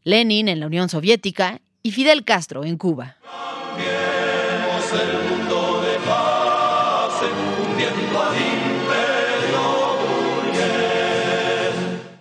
Lenin 0.03 0.47
en 0.47 0.59
la 0.59 0.67
Unión 0.67 0.89
Soviética 0.89 1.61
y 1.83 1.91
Fidel 1.91 2.23
Castro 2.23 2.63
en 2.63 2.77
Cuba. 2.77 3.17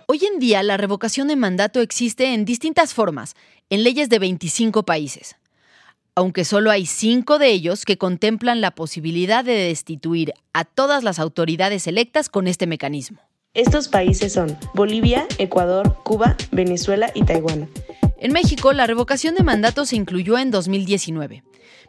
Hoy 0.09 0.21
en 0.23 0.39
día 0.39 0.63
la 0.63 0.77
revocación 0.77 1.27
de 1.27 1.35
mandato 1.35 1.81
existe 1.81 2.33
en 2.33 2.45
distintas 2.45 2.93
formas, 2.93 3.35
en 3.69 3.83
leyes 3.83 4.07
de 4.07 4.19
25 4.19 4.83
países, 4.83 5.35
aunque 6.15 6.45
solo 6.45 6.71
hay 6.71 6.85
cinco 6.85 7.39
de 7.39 7.51
ellos 7.51 7.83
que 7.83 7.97
contemplan 7.97 8.61
la 8.61 8.71
posibilidad 8.71 9.43
de 9.43 9.51
destituir 9.51 10.33
a 10.53 10.63
todas 10.63 11.03
las 11.03 11.19
autoridades 11.19 11.87
electas 11.87 12.29
con 12.29 12.47
este 12.47 12.67
mecanismo. 12.67 13.19
Estos 13.53 13.89
países 13.89 14.31
son 14.31 14.57
Bolivia, 14.73 15.27
Ecuador, 15.39 15.97
Cuba, 16.05 16.37
Venezuela 16.53 17.11
y 17.13 17.23
Taiwán. 17.23 17.67
En 18.17 18.31
México, 18.31 18.71
la 18.71 18.87
revocación 18.87 19.35
de 19.35 19.43
mandato 19.43 19.85
se 19.85 19.97
incluyó 19.97 20.37
en 20.37 20.51
2019, 20.51 21.43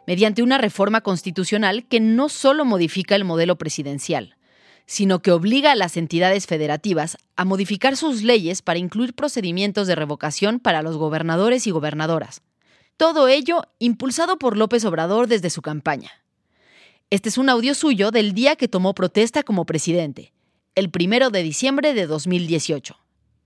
mediante 0.07 0.43
una 0.43 0.57
reforma 0.57 0.99
constitucional 0.99 1.85
que 1.87 2.01
no 2.01 2.27
solo 2.27 2.65
modifica 2.65 3.15
el 3.15 3.23
modelo 3.23 3.57
presidencial, 3.57 4.35
sino 4.89 5.21
que 5.21 5.31
obliga 5.31 5.73
a 5.73 5.75
las 5.75 5.97
entidades 5.97 6.47
federativas 6.47 7.15
a 7.35 7.45
modificar 7.45 7.95
sus 7.95 8.23
leyes 8.23 8.63
para 8.63 8.79
incluir 8.79 9.13
procedimientos 9.13 9.85
de 9.85 9.93
revocación 9.93 10.59
para 10.59 10.81
los 10.81 10.97
gobernadores 10.97 11.67
y 11.67 11.71
gobernadoras. 11.71 12.41
Todo 12.97 13.27
ello 13.27 13.61
impulsado 13.77 14.39
por 14.39 14.57
López 14.57 14.83
Obrador 14.85 15.27
desde 15.27 15.51
su 15.51 15.61
campaña. 15.61 16.09
Este 17.11 17.29
es 17.29 17.37
un 17.37 17.49
audio 17.49 17.75
suyo 17.75 18.09
del 18.09 18.33
día 18.33 18.55
que 18.55 18.67
tomó 18.67 18.95
protesta 18.95 19.43
como 19.43 19.67
presidente, 19.67 20.33
el 20.73 20.89
primero 20.89 21.29
de 21.29 21.43
diciembre 21.43 21.93
de 21.93 22.07
2018, 22.07 22.97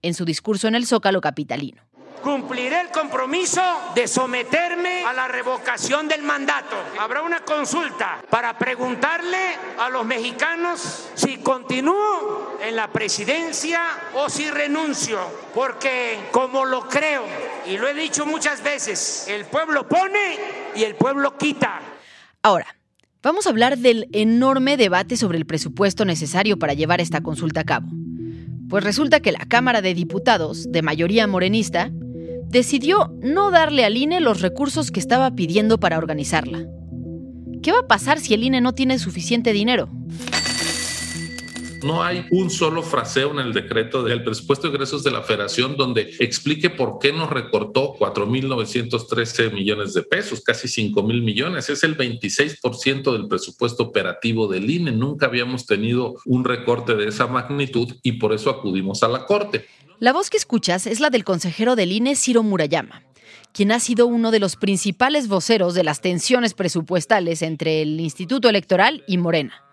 en 0.01 0.13
su 0.13 0.23
discurso 0.23 0.69
en 0.69 0.75
el 0.75 0.87
Zócalo 0.87 1.19
Capitalino. 1.19 1.82
Cumpliré 2.23 2.79
el 2.79 2.89
compromiso 2.89 3.61
de 3.95 4.07
someterme 4.07 5.03
a 5.03 5.11
la 5.11 5.27
revocación 5.27 6.07
del 6.07 6.23
mandato. 6.23 6.77
Habrá 6.97 7.21
una 7.21 7.41
consulta 7.41 8.23
para 8.29 8.57
preguntarle 8.57 9.37
a 9.77 9.89
los 9.89 10.05
mexicanos 10.05 11.09
si 11.15 11.39
continúo 11.39 12.57
en 12.61 12.77
la 12.77 12.87
presidencia 12.93 13.81
o 14.13 14.29
si 14.29 14.49
renuncio, 14.49 15.19
porque 15.53 16.17
como 16.31 16.63
lo 16.63 16.87
creo 16.87 17.25
y 17.65 17.77
lo 17.77 17.89
he 17.89 17.93
dicho 17.93 18.25
muchas 18.25 18.63
veces, 18.63 19.27
el 19.27 19.43
pueblo 19.43 19.89
pone 19.89 20.39
y 20.75 20.83
el 20.83 20.95
pueblo 20.95 21.37
quita. 21.37 21.81
Ahora, 22.41 22.77
vamos 23.21 23.47
a 23.47 23.49
hablar 23.49 23.77
del 23.77 24.07
enorme 24.13 24.77
debate 24.77 25.17
sobre 25.17 25.37
el 25.37 25.45
presupuesto 25.45 26.05
necesario 26.05 26.57
para 26.57 26.73
llevar 26.73 27.01
esta 27.01 27.21
consulta 27.21 27.59
a 27.59 27.65
cabo. 27.65 27.89
Pues 28.69 28.83
resulta 28.83 29.19
que 29.19 29.33
la 29.33 29.45
Cámara 29.45 29.81
de 29.81 29.93
Diputados, 29.93 30.71
de 30.71 30.81
mayoría 30.81 31.27
morenista, 31.27 31.91
decidió 32.53 33.11
no 33.19 33.49
darle 33.49 33.83
al 33.83 33.97
INE 33.97 34.21
los 34.21 34.39
recursos 34.39 34.91
que 34.91 34.99
estaba 34.99 35.35
pidiendo 35.35 35.79
para 35.79 35.97
organizarla. 35.97 36.65
¿Qué 37.63 37.71
va 37.71 37.79
a 37.79 37.87
pasar 37.87 38.19
si 38.19 38.35
el 38.35 38.43
INE 38.43 38.61
no 38.61 38.73
tiene 38.73 38.99
suficiente 38.99 39.53
dinero? 39.53 39.89
No 41.83 42.01
hay 42.01 42.25
un 42.31 42.49
solo 42.49 42.81
fraseo 42.81 43.31
en 43.31 43.39
el 43.39 43.53
decreto 43.53 44.03
del 44.03 44.23
presupuesto 44.23 44.67
de 44.67 44.73
ingresos 44.73 45.03
de 45.03 45.11
la 45.11 45.21
federación 45.21 45.75
donde 45.75 46.15
explique 46.19 46.69
por 46.69 46.99
qué 46.99 47.11
nos 47.11 47.29
recortó 47.29 47.95
4.913 47.95 49.51
millones 49.51 49.93
de 49.93 50.03
pesos, 50.03 50.41
casi 50.41 50.67
5.000 50.67 51.23
millones. 51.23 51.69
Es 51.69 51.83
el 51.83 51.97
26% 51.97 53.11
del 53.11 53.27
presupuesto 53.27 53.83
operativo 53.83 54.47
del 54.47 54.69
INE. 54.69 54.91
Nunca 54.93 55.25
habíamos 55.25 55.65
tenido 55.65 56.15
un 56.25 56.45
recorte 56.45 56.95
de 56.95 57.07
esa 57.07 57.27
magnitud 57.27 57.93
y 58.01 58.13
por 58.13 58.31
eso 58.31 58.49
acudimos 58.49 59.03
a 59.03 59.09
la 59.09 59.25
Corte. 59.25 59.65
La 60.03 60.11
voz 60.11 60.29
que 60.29 60.35
escuchas 60.35 60.85
es 60.85 60.99
la 60.99 61.09
del 61.09 61.23
consejero 61.23 61.77
del 61.77 61.93
INE, 61.93 62.17
Ciro 62.17 62.43
Murayama, 62.43 63.03
quien 63.53 63.71
ha 63.71 63.79
sido 63.79 64.05
uno 64.05 64.31
de 64.31 64.41
los 64.41 64.57
principales 64.57 65.29
voceros 65.29 65.75
de 65.75 65.85
las 65.85 66.01
tensiones 66.01 66.53
presupuestales 66.53 67.41
entre 67.41 67.81
el 67.81 67.97
Instituto 68.01 68.49
Electoral 68.49 69.05
y 69.07 69.17
Morena. 69.17 69.63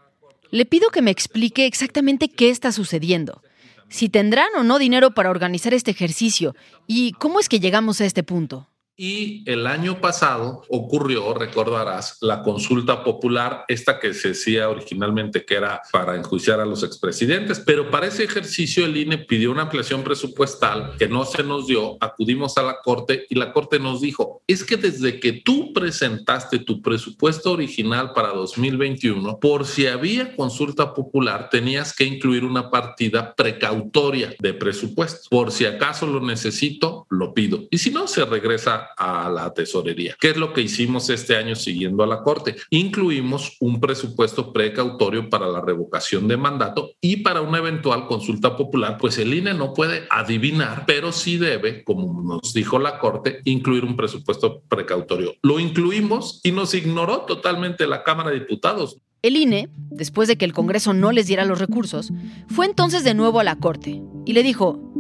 Le 0.53 0.67
pido 0.67 0.91
que 0.91 1.03
me 1.03 1.11
explique 1.11 1.67
exactamente 1.67 2.29
qué 2.29 2.51
está 2.51 2.71
sucediendo, 2.71 3.43
si 3.89 4.09
tendrán 4.09 4.51
o 4.57 4.63
no 4.63 4.79
dinero 4.79 5.15
para 5.15 5.31
organizar 5.31 5.75
este 5.75 5.91
ejercicio 5.91 6.55
y 6.87 7.11
cómo 7.15 7.41
es 7.41 7.49
que 7.49 7.59
llegamos 7.59 8.01
a 8.01 8.05
este 8.05 8.23
punto. 8.23 8.70
Y 9.03 9.43
el 9.51 9.67
año 9.67 9.99
pasado 9.99 10.63
ocurrió, 10.69 11.33
recordarás, 11.33 12.19
la 12.21 12.43
consulta 12.43 13.03
popular, 13.03 13.65
esta 13.67 13.99
que 13.99 14.13
se 14.13 14.29
decía 14.29 14.69
originalmente 14.69 15.47
que 15.47 15.55
era 15.55 15.81
para 15.91 16.17
enjuiciar 16.17 16.61
a 16.61 16.67
los 16.67 16.83
expresidentes, 16.83 17.61
pero 17.61 17.91
para 17.91 18.09
ese 18.09 18.25
ejercicio 18.25 18.85
el 18.85 18.99
INE 18.99 19.17
pidió 19.17 19.53
una 19.53 19.63
ampliación 19.63 20.03
presupuestal 20.03 20.97
que 20.99 21.09
no 21.09 21.25
se 21.25 21.43
nos 21.43 21.67
dio, 21.67 21.97
acudimos 21.99 22.59
a 22.59 22.63
la 22.63 22.83
Corte 22.83 23.25
y 23.31 23.37
la 23.37 23.55
Corte 23.55 23.79
nos 23.79 24.03
dijo, 24.03 24.43
es 24.47 24.65
que 24.65 24.77
desde 24.77 25.19
que 25.19 25.33
tú 25.33 25.73
presentaste 25.73 26.59
tu 26.59 26.83
presupuesto 26.83 27.53
original 27.53 28.13
para 28.13 28.35
2021, 28.35 29.39
por 29.41 29.65
si 29.65 29.87
había 29.87 30.37
consulta 30.37 30.93
popular, 30.93 31.49
tenías 31.49 31.95
que 31.97 32.05
incluir 32.05 32.45
una 32.45 32.69
partida 32.69 33.35
precautoria 33.35 34.35
de 34.39 34.53
presupuesto. 34.53 35.27
Por 35.31 35.53
si 35.53 35.65
acaso 35.65 36.07
lo 36.07 36.21
necesito, 36.21 37.07
lo 37.09 37.33
pido. 37.33 37.61
Y 37.71 37.79
si 37.79 37.91
no, 37.91 38.07
se 38.07 38.27
regresa 38.27 38.90
a 38.97 39.29
la 39.29 39.53
tesorería. 39.53 40.17
¿Qué 40.21 40.31
es 40.31 40.37
lo 40.37 40.53
que 40.53 40.63
hicimos 40.63 41.11
este 41.11 41.37
año 41.37 41.55
siguiendo 41.55 42.03
a 42.03 42.07
la 42.07 42.23
Corte? 42.23 42.57
Incluimos 42.71 43.57
un 43.61 43.81
presupuesto 43.81 44.53
precautorio 44.53 45.29
para 45.29 45.49
la 45.49 45.61
revocación 45.61 46.29
de 46.29 46.37
mandato 46.37 46.93
y 47.01 47.19
para 47.19 47.41
una 47.41 47.59
eventual 47.59 48.07
consulta 48.07 48.57
popular, 48.57 48.99
pues 48.99 49.19
el 49.19 49.35
INE 49.35 49.55
no 49.55 49.75
puede 49.75 50.07
adivinar, 50.11 50.85
pero 50.87 51.13
sí 51.13 51.37
debe, 51.37 51.85
como 51.85 52.23
nos 52.23 52.53
dijo 52.53 52.79
la 52.79 52.99
Corte, 52.99 53.41
incluir 53.45 53.85
un 53.85 53.97
presupuesto 53.97 54.63
precautorio. 54.69 55.35
Lo 55.43 55.61
incluimos 55.61 56.41
y 56.43 56.53
nos 56.53 56.75
ignoró 56.75 57.21
totalmente 57.23 57.87
la 57.87 58.03
Cámara 58.03 58.31
de 58.31 58.41
Diputados. 58.41 58.97
El 59.23 59.37
INE, 59.37 59.69
después 59.91 60.29
de 60.29 60.37
que 60.37 60.47
el 60.47 60.55
Congreso 60.55 60.95
no 60.95 61.13
les 61.13 61.27
diera 61.27 61.45
los 61.45 61.59
recursos, 61.59 62.11
fue 62.49 62.65
entonces 62.65 63.05
de 63.05 63.13
nuevo 63.13 63.39
a 63.39 63.45
la 63.45 63.57
Corte 63.57 64.03
y 64.25 64.33
le 64.33 64.43
dijo, 64.43 64.91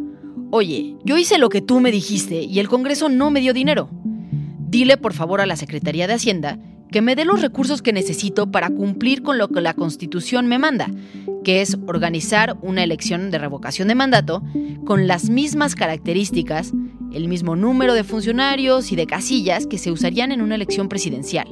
oye, 0.51 0.97
yo 1.05 1.16
hice 1.16 1.38
lo 1.38 1.49
que 1.49 1.61
tú 1.61 1.81
me 1.81 1.93
dijiste 1.93 2.43
y 2.43 2.59
el 2.59 2.69
Congreso 2.69 3.09
no 3.09 3.31
me 3.31 3.40
dio 3.40 3.53
dinero. 3.53 3.90
Dile 4.59 4.97
por 4.97 5.12
favor 5.12 5.40
a 5.40 5.47
la 5.47 5.57
Secretaría 5.57 6.07
de 6.07 6.14
Hacienda 6.14 6.59
que 6.90 7.03
me 7.03 7.14
dé 7.14 7.25
los 7.25 7.40
recursos 7.40 7.83
que 7.83 7.93
necesito 7.93 8.51
para 8.51 8.69
cumplir 8.69 9.23
con 9.23 9.38
lo 9.38 9.49
que 9.49 9.61
la 9.61 9.75
Constitución 9.75 10.47
me 10.47 10.59
manda, 10.59 10.90
que 11.45 11.61
es 11.61 11.79
organizar 11.87 12.57
una 12.62 12.83
elección 12.83 13.31
de 13.31 13.38
revocación 13.38 13.88
de 13.88 13.95
mandato 13.95 14.43
con 14.85 15.07
las 15.07 15.31
mismas 15.31 15.75
características, 15.75 16.73
el 17.12 17.29
mismo 17.29 17.57
número 17.57 17.95
de 17.95 18.05
funcionarios 18.05 18.93
y 18.93 18.97
de 18.97 19.07
casillas 19.07 19.66
que 19.66 19.79
se 19.79 19.90
usarían 19.90 20.33
en 20.33 20.43
una 20.43 20.57
elección 20.57 20.88
presidencial. 20.88 21.49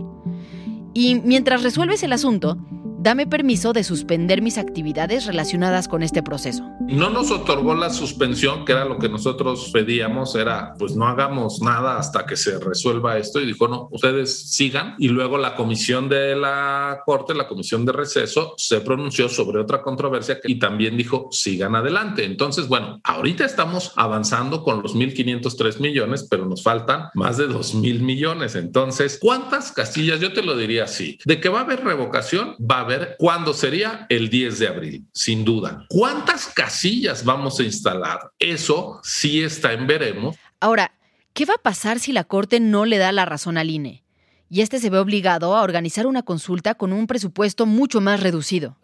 Y 0.92 1.16
mientras 1.16 1.62
resuelves 1.62 2.02
el 2.02 2.12
asunto, 2.12 2.58
dame 2.98 3.26
permiso 3.26 3.72
de 3.72 3.84
suspender 3.84 4.42
mis 4.42 4.58
actividades 4.58 5.26
relacionadas 5.26 5.86
con 5.86 6.02
este 6.02 6.22
proceso. 6.22 6.68
No 6.80 7.10
nos 7.10 7.30
otorgó 7.30 7.74
la 7.74 7.90
suspensión, 7.90 8.64
que 8.64 8.72
era 8.72 8.84
lo 8.84 8.98
que 8.98 9.08
nosotros 9.08 9.70
pedíamos, 9.72 10.34
era 10.34 10.74
pues 10.78 10.96
no 10.96 11.06
hagamos 11.06 11.62
nada 11.62 11.98
hasta 11.98 12.26
que 12.26 12.36
se 12.36 12.58
resuelva 12.58 13.18
esto 13.18 13.40
y 13.40 13.46
dijo, 13.46 13.68
no, 13.68 13.88
ustedes 13.92 14.50
sigan. 14.50 14.96
Y 14.98 15.08
luego 15.08 15.38
la 15.38 15.54
comisión 15.54 16.08
de 16.08 16.34
la 16.34 17.02
Corte, 17.06 17.34
la 17.34 17.46
comisión 17.46 17.84
de 17.84 17.92
receso, 17.92 18.54
se 18.56 18.80
pronunció 18.80 19.28
sobre 19.28 19.60
otra 19.60 19.82
controversia 19.82 20.40
y 20.44 20.58
también 20.58 20.96
dijo, 20.96 21.28
sigan 21.30 21.76
adelante. 21.76 22.24
Entonces, 22.24 22.66
bueno, 22.66 23.00
ahorita 23.04 23.44
estamos 23.44 23.92
avanzando 23.96 24.64
con 24.64 24.82
los 24.82 24.96
1.503 24.96 25.80
millones, 25.80 26.26
pero 26.28 26.46
nos 26.46 26.62
faltan 26.62 27.10
más 27.14 27.36
de 27.36 27.48
2.000 27.48 28.00
millones. 28.00 28.56
Entonces, 28.56 29.18
¿cuántas 29.20 29.70
castillas? 29.72 30.20
Yo 30.20 30.32
te 30.32 30.42
lo 30.42 30.56
diría 30.56 30.84
así, 30.84 31.18
de 31.24 31.40
que 31.40 31.48
va 31.48 31.60
a 31.60 31.62
haber 31.62 31.84
revocación, 31.84 32.56
va 32.58 32.80
a 32.80 32.87
ver 32.88 33.14
cuándo 33.18 33.54
sería 33.54 34.06
el 34.08 34.28
10 34.28 34.58
de 34.58 34.66
abril, 34.66 35.06
sin 35.12 35.44
duda. 35.44 35.86
¿Cuántas 35.88 36.46
casillas 36.48 37.24
vamos 37.24 37.60
a 37.60 37.62
instalar? 37.62 38.32
Eso 38.40 39.00
sí 39.04 39.42
está 39.42 39.72
en 39.72 39.86
veremos. 39.86 40.36
Ahora, 40.58 40.92
¿qué 41.34 41.44
va 41.44 41.54
a 41.54 41.62
pasar 41.62 42.00
si 42.00 42.12
la 42.12 42.24
Corte 42.24 42.58
no 42.58 42.84
le 42.84 42.98
da 42.98 43.12
la 43.12 43.24
razón 43.24 43.56
al 43.58 43.70
INE? 43.70 44.02
Y 44.50 44.62
este 44.62 44.80
se 44.80 44.90
ve 44.90 44.98
obligado 44.98 45.54
a 45.54 45.62
organizar 45.62 46.06
una 46.06 46.22
consulta 46.22 46.74
con 46.74 46.92
un 46.92 47.06
presupuesto 47.06 47.66
mucho 47.66 48.00
más 48.00 48.20
reducido. 48.20 48.76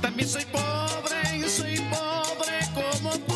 También 0.00 0.28
soy 0.28 0.44
pobre, 0.52 1.48
soy 1.48 1.76
pobre 1.90 2.58
como 2.74 3.10
tú. 3.20 3.34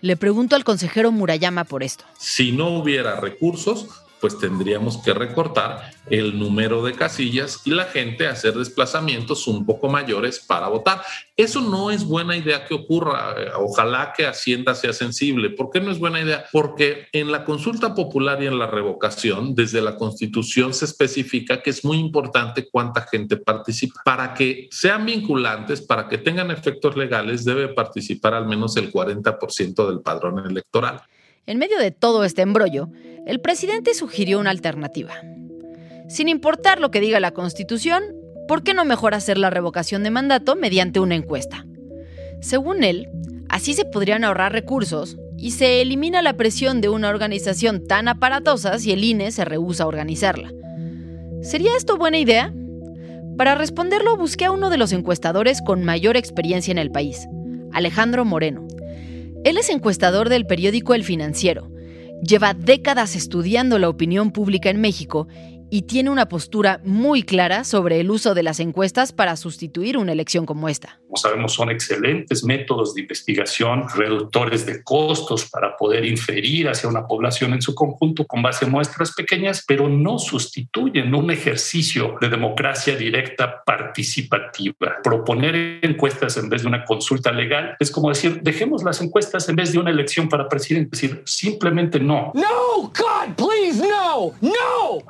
Le 0.00 0.16
pregunto 0.16 0.56
al 0.56 0.64
consejero 0.64 1.12
Murayama 1.12 1.64
por 1.64 1.82
esto. 1.82 2.04
Si 2.18 2.52
no 2.52 2.70
hubiera 2.70 3.20
recursos, 3.20 3.86
pues 4.20 4.38
tendríamos 4.38 4.98
que 4.98 5.14
recortar 5.14 5.92
el 6.08 6.38
número 6.38 6.82
de 6.82 6.92
casillas 6.92 7.62
y 7.64 7.70
la 7.70 7.84
gente 7.84 8.26
hacer 8.26 8.54
desplazamientos 8.54 9.46
un 9.46 9.64
poco 9.64 9.88
mayores 9.88 10.40
para 10.40 10.68
votar. 10.68 11.02
Eso 11.36 11.60
no 11.60 11.90
es 11.90 12.04
buena 12.04 12.36
idea 12.36 12.66
que 12.66 12.74
ocurra. 12.74 13.34
Ojalá 13.58 14.12
que 14.16 14.26
Hacienda 14.26 14.74
sea 14.74 14.92
sensible. 14.92 15.50
¿Por 15.50 15.70
qué 15.70 15.80
no 15.80 15.90
es 15.90 15.98
buena 15.98 16.20
idea? 16.20 16.44
Porque 16.52 17.06
en 17.12 17.32
la 17.32 17.44
consulta 17.44 17.94
popular 17.94 18.42
y 18.42 18.46
en 18.46 18.58
la 18.58 18.66
revocación, 18.66 19.54
desde 19.54 19.80
la 19.80 19.96
Constitución 19.96 20.74
se 20.74 20.84
especifica 20.84 21.62
que 21.62 21.70
es 21.70 21.84
muy 21.84 21.98
importante 21.98 22.68
cuánta 22.70 23.02
gente 23.02 23.36
participa. 23.36 24.02
Para 24.04 24.34
que 24.34 24.68
sean 24.70 25.06
vinculantes, 25.06 25.80
para 25.80 26.08
que 26.08 26.18
tengan 26.18 26.50
efectos 26.50 26.96
legales, 26.96 27.44
debe 27.44 27.68
participar 27.68 28.34
al 28.34 28.46
menos 28.46 28.76
el 28.76 28.92
40% 28.92 29.88
del 29.88 30.00
padrón 30.00 30.38
electoral. 30.46 31.02
En 31.46 31.58
medio 31.58 31.78
de 31.78 31.90
todo 31.90 32.24
este 32.24 32.42
embrollo, 32.42 32.90
el 33.26 33.40
presidente 33.40 33.94
sugirió 33.94 34.38
una 34.38 34.50
alternativa. 34.50 35.14
Sin 36.08 36.28
importar 36.28 36.80
lo 36.80 36.90
que 36.90 37.00
diga 37.00 37.20
la 37.20 37.32
Constitución, 37.32 38.02
¿por 38.46 38.62
qué 38.62 38.74
no 38.74 38.84
mejor 38.84 39.14
hacer 39.14 39.38
la 39.38 39.50
revocación 39.50 40.02
de 40.02 40.10
mandato 40.10 40.56
mediante 40.56 41.00
una 41.00 41.14
encuesta? 41.14 41.66
Según 42.40 42.84
él, 42.84 43.08
así 43.48 43.74
se 43.74 43.84
podrían 43.84 44.24
ahorrar 44.24 44.52
recursos 44.52 45.16
y 45.36 45.52
se 45.52 45.80
elimina 45.80 46.20
la 46.20 46.36
presión 46.36 46.80
de 46.80 46.88
una 46.88 47.08
organización 47.08 47.86
tan 47.86 48.08
aparatosa 48.08 48.78
si 48.78 48.92
el 48.92 49.04
INE 49.04 49.30
se 49.32 49.44
rehúsa 49.44 49.84
a 49.84 49.86
organizarla. 49.86 50.52
¿Sería 51.42 51.76
esto 51.76 51.96
buena 51.96 52.18
idea? 52.18 52.52
Para 53.38 53.54
responderlo 53.54 54.16
busqué 54.16 54.44
a 54.44 54.52
uno 54.52 54.68
de 54.68 54.76
los 54.76 54.92
encuestadores 54.92 55.62
con 55.62 55.82
mayor 55.82 56.16
experiencia 56.16 56.72
en 56.72 56.78
el 56.78 56.90
país, 56.90 57.26
Alejandro 57.72 58.26
Moreno. 58.26 58.66
Él 59.42 59.56
es 59.56 59.70
encuestador 59.70 60.28
del 60.28 60.46
periódico 60.46 60.92
El 60.92 61.02
Financiero. 61.02 61.70
Lleva 62.22 62.52
décadas 62.52 63.16
estudiando 63.16 63.78
la 63.78 63.88
opinión 63.88 64.32
pública 64.32 64.68
en 64.68 64.82
México 64.82 65.28
y 65.70 65.82
tiene 65.82 66.10
una 66.10 66.28
postura 66.28 66.80
muy 66.84 67.22
clara 67.22 67.64
sobre 67.64 68.00
el 68.00 68.10
uso 68.10 68.34
de 68.34 68.42
las 68.42 68.60
encuestas 68.60 69.12
para 69.12 69.36
sustituir 69.36 69.96
una 69.96 70.12
elección 70.12 70.46
como 70.46 70.68
esta. 70.68 71.00
Como 71.06 71.16
sabemos, 71.16 71.52
son 71.52 71.70
excelentes 71.70 72.44
métodos 72.44 72.94
de 72.94 73.02
investigación, 73.02 73.86
reductores 73.94 74.66
de 74.66 74.82
costos 74.82 75.48
para 75.48 75.76
poder 75.76 76.04
inferir 76.04 76.68
hacia 76.68 76.88
una 76.88 77.06
población 77.06 77.54
en 77.54 77.62
su 77.62 77.74
conjunto 77.74 78.26
con 78.26 78.42
base 78.42 78.64
en 78.64 78.70
muestras 78.70 79.12
pequeñas, 79.12 79.64
pero 79.66 79.88
no 79.88 80.18
sustituyen 80.18 81.14
un 81.14 81.30
ejercicio 81.30 82.16
de 82.20 82.28
democracia 82.28 82.96
directa 82.96 83.62
participativa. 83.64 84.98
Proponer 85.02 85.80
encuestas 85.82 86.36
en 86.36 86.48
vez 86.48 86.62
de 86.62 86.68
una 86.68 86.84
consulta 86.84 87.32
legal 87.32 87.76
es 87.78 87.90
como 87.90 88.08
decir, 88.08 88.40
dejemos 88.42 88.82
las 88.82 89.00
encuestas 89.00 89.48
en 89.48 89.56
vez 89.56 89.72
de 89.72 89.78
una 89.78 89.90
elección 89.90 90.28
para 90.28 90.48
presidente. 90.48 90.90
Es 90.92 91.00
decir, 91.02 91.22
simplemente 91.24 92.00
no. 92.00 92.32
No, 92.34 92.82
God, 92.82 93.34
please, 93.36 93.80
no, 93.80 94.32
no. 94.40 94.50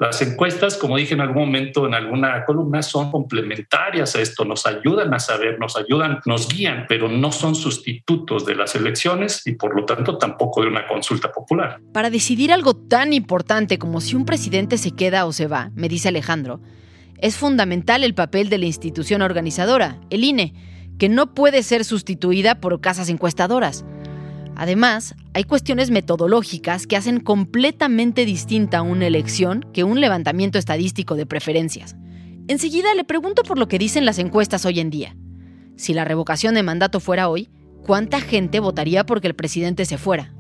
Las 0.01 0.23
encuestas, 0.23 0.79
como 0.79 0.97
dije 0.97 1.13
en 1.13 1.21
algún 1.21 1.45
momento 1.45 1.87
en 1.87 1.93
alguna 1.93 2.47
columna, 2.47 2.81
son 2.81 3.11
complementarias 3.11 4.17
a 4.17 4.23
esto, 4.23 4.47
nos 4.47 4.65
ayudan 4.65 5.13
a 5.13 5.19
saber, 5.19 5.59
nos 5.59 5.77
ayudan, 5.77 6.21
nos 6.25 6.49
guían, 6.49 6.87
pero 6.89 7.07
no 7.07 7.31
son 7.31 7.55
sustitutos 7.55 8.47
de 8.47 8.55
las 8.55 8.75
elecciones 8.75 9.47
y 9.47 9.57
por 9.57 9.77
lo 9.77 9.85
tanto 9.85 10.17
tampoco 10.17 10.63
de 10.63 10.69
una 10.69 10.87
consulta 10.87 11.31
popular. 11.31 11.81
Para 11.93 12.09
decidir 12.09 12.51
algo 12.51 12.75
tan 12.75 13.13
importante 13.13 13.79
como 13.79 14.01
si 14.01 14.17
un 14.17 14.25
presidente 14.25 14.79
se 14.79 14.93
queda 14.93 15.27
o 15.27 15.33
se 15.35 15.47
va, 15.47 15.71
me 15.75 15.91
dice 15.91 16.09
Alejandro, 16.09 16.63
es 17.19 17.37
fundamental 17.37 18.03
el 18.03 18.15
papel 18.15 18.49
de 18.49 18.57
la 18.57 18.65
institución 18.65 19.21
organizadora, 19.21 20.01
el 20.09 20.25
INE, 20.25 20.55
que 20.99 21.11
no 21.11 21.35
puede 21.35 21.63
ser 21.63 21.85
sustituida 21.85 22.59
por 22.59 22.81
casas 22.81 23.11
encuestadoras. 23.11 23.85
Además, 24.61 25.15
hay 25.33 25.45
cuestiones 25.45 25.91
metodológicas 25.91 26.87
que 26.87 26.95
hacen 26.95 27.21
completamente 27.21 28.27
distinta 28.27 28.83
una 28.83 29.07
elección 29.07 29.65
que 29.73 29.85
un 29.85 30.03
levantamiento 30.03 30.59
estadístico 30.59 31.17
de 31.17 31.25
preferencias. 31.25 31.97
Enseguida 32.47 32.95
le 32.95 33.05
pregunto 33.05 33.43
por 33.43 33.59
lo 33.59 33.69
que 33.69 33.79
dicen 33.79 34.05
las 34.05 34.19
encuestas 34.19 34.67
hoy 34.67 34.81
en 34.81 34.91
día. 34.91 35.17
Si 35.77 35.95
la 35.95 36.05
revocación 36.05 36.55
de 36.55 36.63
mandato 36.63 37.01
fuera 37.01 37.31
hoy, 37.31 37.49
¿cuánta 37.87 38.21
gente 38.21 38.61
votaría 38.61 39.07
porque 39.07 39.29
el 39.29 39.35
presidente 39.35 39.87
se 39.87 39.97
fuera? 39.97 40.35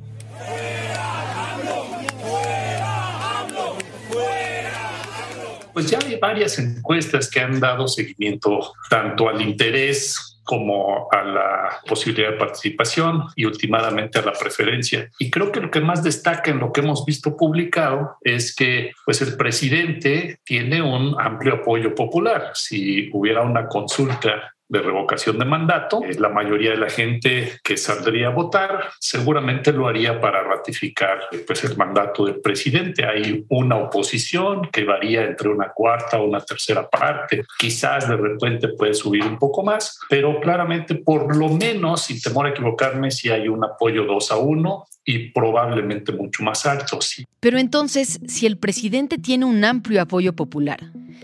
Pues 5.72 5.90
ya 5.90 5.98
hay 5.98 6.18
varias 6.18 6.58
encuestas 6.58 7.30
que 7.30 7.40
han 7.40 7.58
dado 7.58 7.88
seguimiento 7.88 8.74
tanto 8.90 9.30
al 9.30 9.40
interés 9.40 10.29
como 10.50 11.06
a 11.12 11.22
la 11.22 11.80
posibilidad 11.86 12.32
de 12.32 12.36
participación 12.36 13.22
y 13.36 13.44
últimamente 13.44 14.18
a 14.18 14.22
la 14.22 14.32
preferencia. 14.32 15.08
Y 15.20 15.30
creo 15.30 15.52
que 15.52 15.60
lo 15.60 15.70
que 15.70 15.80
más 15.80 16.02
destaca 16.02 16.50
en 16.50 16.58
lo 16.58 16.72
que 16.72 16.80
hemos 16.80 17.04
visto 17.04 17.36
publicado 17.36 18.16
es 18.22 18.52
que 18.56 18.90
pues 19.04 19.22
el 19.22 19.36
presidente 19.36 20.40
tiene 20.42 20.82
un 20.82 21.14
amplio 21.20 21.54
apoyo 21.54 21.94
popular. 21.94 22.50
Si 22.54 23.10
hubiera 23.12 23.42
una 23.42 23.68
consulta 23.68 24.56
de 24.70 24.80
revocación 24.80 25.38
de 25.38 25.44
mandato. 25.44 26.00
La 26.18 26.28
mayoría 26.28 26.70
de 26.70 26.76
la 26.78 26.88
gente 26.88 27.60
que 27.62 27.76
saldría 27.76 28.28
a 28.28 28.30
votar 28.30 28.88
seguramente 28.98 29.72
lo 29.72 29.88
haría 29.88 30.20
para 30.20 30.42
ratificar 30.42 31.18
pues, 31.46 31.64
el 31.64 31.76
mandato 31.76 32.24
del 32.24 32.40
presidente. 32.40 33.04
Hay 33.04 33.44
una 33.48 33.76
oposición 33.76 34.70
que 34.72 34.84
varía 34.84 35.24
entre 35.24 35.48
una 35.48 35.72
cuarta 35.72 36.18
o 36.18 36.24
una 36.24 36.40
tercera 36.40 36.88
parte. 36.88 37.42
Quizás 37.58 38.08
de 38.08 38.16
repente 38.16 38.68
puede 38.68 38.94
subir 38.94 39.24
un 39.24 39.38
poco 39.38 39.64
más, 39.64 39.98
pero 40.08 40.40
claramente 40.40 40.94
por 40.94 41.36
lo 41.36 41.48
menos, 41.48 42.04
sin 42.04 42.20
temor 42.20 42.46
a 42.46 42.50
equivocarme, 42.50 43.10
si 43.10 43.28
hay 43.28 43.48
un 43.48 43.64
apoyo 43.64 44.04
2 44.04 44.30
a 44.30 44.36
1 44.36 44.86
y 45.04 45.30
probablemente 45.30 46.12
mucho 46.12 46.44
más 46.44 46.64
alto. 46.66 47.00
Sí. 47.00 47.24
Pero 47.40 47.58
entonces, 47.58 48.20
si 48.28 48.46
el 48.46 48.56
presidente 48.56 49.18
tiene 49.18 49.46
un 49.46 49.64
amplio 49.64 50.00
apoyo 50.00 50.34
popular, 50.34 50.78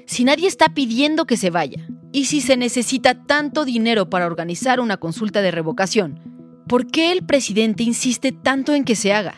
si 0.07 0.25
nadie 0.25 0.49
está 0.49 0.71
pidiendo 0.71 1.27
que 1.27 1.37
se 1.37 1.51
vaya, 1.51 1.87
y 2.17 2.25
si 2.25 2.41
se 2.41 2.57
necesita 2.57 3.27
tanto 3.27 3.67
dinero 3.67 4.09
para 4.09 4.25
organizar 4.25 4.81
una 4.81 4.97
consulta 4.97 5.43
de 5.43 5.51
revocación, 5.51 6.19
¿por 6.67 6.87
qué 6.87 7.13
el 7.13 7.27
presidente 7.27 7.83
insiste 7.83 8.33
tanto 8.33 8.73
en 8.73 8.85
que 8.85 8.97
se 8.97 9.13
haga? 9.13 9.35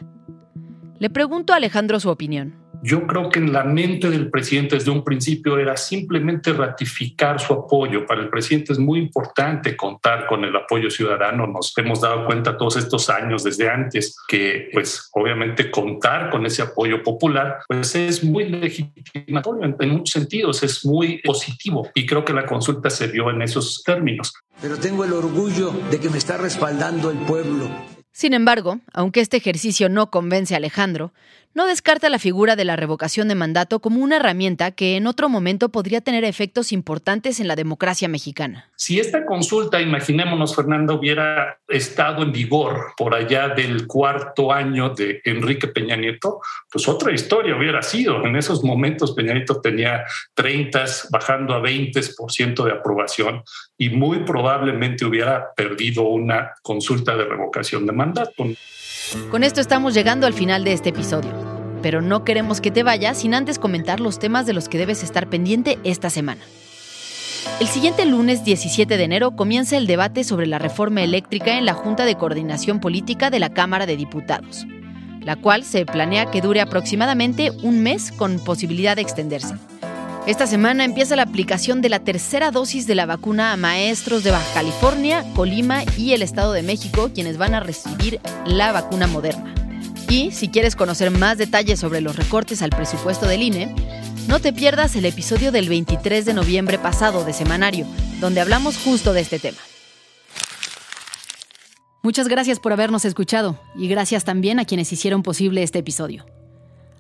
Le 1.01 1.11
pregunto 1.11 1.53
a 1.53 1.57
Alejandro 1.57 1.99
su 1.99 2.09
opinión. 2.09 2.55
Yo 2.83 3.07
creo 3.07 3.29
que 3.29 3.41
en 3.41 3.53
la 3.53 3.65
mente 3.65 4.09
del 4.09 4.31
presidente 4.31 4.77
desde 4.77 4.91
un 4.91 5.03
principio 5.03 5.59
era 5.59 5.77
simplemente 5.77 6.53
ratificar 6.53 7.41
su 7.41 7.53
apoyo. 7.53 8.07
Para 8.07 8.21
el 8.21 8.29
presidente 8.29 8.73
es 8.73 8.79
muy 8.79 9.01
importante 9.01 9.77
contar 9.77 10.27
con 10.27 10.45
el 10.45 10.55
apoyo 10.55 10.89
ciudadano. 10.89 11.47
Nos 11.47 11.77
hemos 11.77 12.01
dado 12.01 12.25
cuenta 12.25 12.57
todos 12.57 12.77
estos 12.77 13.11
años 13.11 13.43
desde 13.43 13.69
antes 13.69 14.17
que, 14.29 14.69
pues, 14.73 15.09
obviamente 15.13 15.71
contar 15.71 16.31
con 16.31 16.47
ese 16.47 16.63
apoyo 16.63 17.03
popular, 17.03 17.59
pues 17.67 17.95
es 17.97 18.23
muy 18.23 18.49
legitimatorio 18.49 19.65
en, 19.65 19.77
en 19.81 19.91
muchos 19.91 20.13
sentidos, 20.13 20.63
es 20.63 20.85
muy 20.85 21.19
positivo 21.23 21.89
y 21.95 22.07
creo 22.07 22.25
que 22.25 22.33
la 22.33 22.47
consulta 22.47 22.91
se 22.91 23.09
dio 23.09 23.31
en 23.31 23.43
esos 23.43 23.83
términos. 23.83 24.33
Pero 24.61 24.77
tengo 24.77 25.05
el 25.05 25.13
orgullo 25.13 25.73
de 25.91 25.99
que 25.99 26.11
me 26.11 26.19
está 26.19 26.37
respaldando 26.37 27.11
el 27.11 27.19
pueblo. 27.19 27.69
Sin 28.13 28.35
embargo, 28.35 28.81
aunque 28.93 29.21
este 29.21 29.37
ejercicio 29.37 29.89
no 29.89 30.11
convence 30.11 30.55
a 30.55 30.57
Alejandro, 30.57 31.13
no 31.59 31.67
descarta 31.67 32.09
la 32.09 32.21
figura 32.21 32.55
de 32.55 32.65
la 32.65 32.77
revocación 32.77 33.27
de 33.27 33.35
mandato 33.35 33.81
como 33.81 34.01
una 34.01 34.19
herramienta 34.19 34.71
que 34.71 34.97
en 34.97 35.09
otro 35.09 35.29
momento 35.29 35.71
podría 35.71 36.01
tener 36.01 36.23
efectos 36.23 36.71
importantes 36.71 37.41
en 37.41 37.49
la 37.49 37.57
democracia 37.57 38.07
mexicana. 38.07 38.71
Si 38.77 39.01
esta 39.01 39.27
consulta, 39.27 39.81
imaginémonos, 39.81 40.55
Fernando, 40.55 40.95
hubiera 40.95 41.59
estado 41.67 42.23
en 42.23 42.31
vigor 42.31 42.93
por 42.97 43.13
allá 43.13 43.49
del 43.49 43.89
cuarto 43.89 44.53
año 44.53 44.91
de 44.91 45.21
Enrique 45.25 45.67
Peña 45.67 45.97
Nieto, 45.97 46.39
pues 46.71 46.87
otra 46.87 47.13
historia 47.13 47.57
hubiera 47.57 47.83
sido. 47.83 48.25
En 48.25 48.37
esos 48.37 48.63
momentos 48.63 49.11
Peña 49.17 49.35
Nieto 49.35 49.61
tenía 49.61 50.05
30, 50.35 50.85
bajando 51.11 51.55
a 51.55 51.61
20% 51.61 52.65
de 52.65 52.71
aprobación 52.71 53.43
y 53.77 53.91
muy 53.91 54.21
probablemente 54.21 55.05
hubiera 55.05 55.53
perdido 55.57 56.03
una 56.03 56.53
consulta 56.63 57.17
de 57.17 57.25
revocación 57.25 57.85
de 57.85 57.93
mandato. 57.93 58.47
Con 59.31 59.43
esto 59.45 59.61
estamos 59.61 59.95
llegando 59.95 60.27
al 60.27 60.35
final 60.35 60.65
de 60.65 60.73
este 60.73 60.91
episodio, 60.91 61.31
pero 61.83 62.03
no 62.03 62.25
queremos 62.25 62.61
que 62.61 62.71
te 62.71 62.83
vayas 62.83 63.19
sin 63.19 63.35
antes 63.35 63.59
comentar 63.59 64.01
los 64.01 64.19
temas 64.19 64.47
de 64.47 64.53
los 64.53 64.69
que 64.69 64.79
debes 64.79 65.03
estar 65.03 65.29
pendiente 65.29 65.79
esta 65.85 66.11
semana. 66.11 66.43
El 67.61 67.67
siguiente 67.67 68.07
lunes 68.07 68.45
17 68.45 68.97
de 68.97 69.03
enero 69.03 69.33
comienza 69.33 69.77
el 69.77 69.87
debate 69.87 70.23
sobre 70.23 70.47
la 70.47 70.59
reforma 70.59 71.03
eléctrica 71.03 71.59
en 71.59 71.67
la 71.67 71.75
Junta 71.75 72.05
de 72.05 72.15
Coordinación 72.15 72.79
Política 72.79 73.31
de 73.31 73.41
la 73.41 73.51
Cámara 73.51 73.85
de 73.85 73.97
Diputados, 73.97 74.65
la 75.23 75.35
cual 75.35 75.65
se 75.65 75.85
planea 75.85 76.31
que 76.31 76.41
dure 76.41 76.61
aproximadamente 76.61 77.51
un 77.63 77.83
mes 77.83 78.13
con 78.13 78.39
posibilidad 78.39 78.95
de 78.95 79.03
extenderse. 79.03 79.55
Esta 80.29 80.47
semana 80.47 80.85
empieza 80.85 81.17
la 81.17 81.23
aplicación 81.23 81.81
de 81.81 81.89
la 81.89 82.01
tercera 82.01 82.51
dosis 82.51 82.87
de 82.87 82.95
la 82.95 83.07
vacuna 83.07 83.53
a 83.53 83.57
maestros 83.57 84.23
de 84.23 84.31
Baja 84.31 84.55
California, 84.55 85.25
Colima 85.35 85.85
y 85.97 86.13
el 86.13 86.23
Estado 86.23 86.53
de 86.53 86.63
México, 86.63 87.11
quienes 87.15 87.39
van 87.39 87.55
a 87.55 87.61
recibir 87.61 88.21
la 88.45 88.71
vacuna 88.73 89.07
moderna. 89.07 89.58
Y 90.09 90.31
si 90.31 90.49
quieres 90.49 90.75
conocer 90.75 91.11
más 91.11 91.37
detalles 91.37 91.79
sobre 91.79 92.01
los 92.01 92.17
recortes 92.17 92.63
al 92.63 92.71
presupuesto 92.71 93.27
del 93.27 93.43
INE, 93.43 93.75
no 94.27 94.41
te 94.41 94.55
pierdas 94.55 94.97
el 94.97 95.05
episodio 95.05 95.53
del 95.53 95.69
23 95.69 96.25
de 96.25 96.33
noviembre 96.33 96.79
pasado 96.79 97.25
de 97.25 97.35
Semanario, 97.35 97.87
donde 98.19 98.41
hablamos 98.41 98.79
justo 98.79 99.13
de 99.13 99.21
este 99.21 99.39
tema. 99.39 99.59
Muchas 102.03 102.29
gracias 102.29 102.59
por 102.59 102.73
habernos 102.73 103.05
escuchado 103.05 103.61
y 103.77 103.89
gracias 103.89 104.25
también 104.25 104.59
a 104.59 104.65
quienes 104.65 104.91
hicieron 104.93 105.23
posible 105.23 105.63
este 105.63 105.81
episodio. 105.81 106.25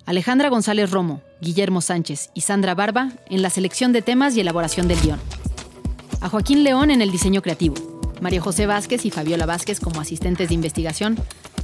Alejandra 0.04 0.50
González 0.50 0.90
Romo, 0.90 1.22
Guillermo 1.40 1.80
Sánchez 1.80 2.30
y 2.34 2.42
Sandra 2.42 2.74
Barba 2.74 3.12
en 3.30 3.40
la 3.40 3.48
selección 3.48 3.92
de 3.92 4.02
temas 4.02 4.36
y 4.36 4.40
elaboración 4.40 4.86
del 4.86 5.00
guion. 5.00 5.20
A 6.20 6.28
Joaquín 6.28 6.62
León 6.62 6.90
en 6.90 7.00
el 7.00 7.10
diseño 7.10 7.40
creativo, 7.40 7.74
María 8.20 8.42
José 8.42 8.66
Vázquez 8.66 9.06
y 9.06 9.10
Fabiola 9.10 9.46
Vázquez 9.46 9.80
como 9.80 10.00
asistentes 10.00 10.48
de 10.48 10.54
investigación 10.54 11.16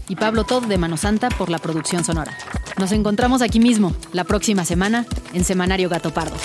y 0.09 0.17
Pablo 0.17 0.45
Todd 0.45 0.65
de 0.65 0.79
Mano 0.79 0.97
Santa 0.97 1.29
por 1.29 1.51
la 1.51 1.59
producción 1.59 2.05
sonora. 2.05 2.37
Nos 2.79 2.93
encontramos 2.93 3.43
aquí 3.43 3.61
mismo, 3.61 3.95
la 4.13 4.25
próxima 4.25 4.65
semana, 4.65 5.07
en 5.33 5.45
Semanario 5.45 5.89
Gato 5.89 6.13
Pardo. 6.13 6.37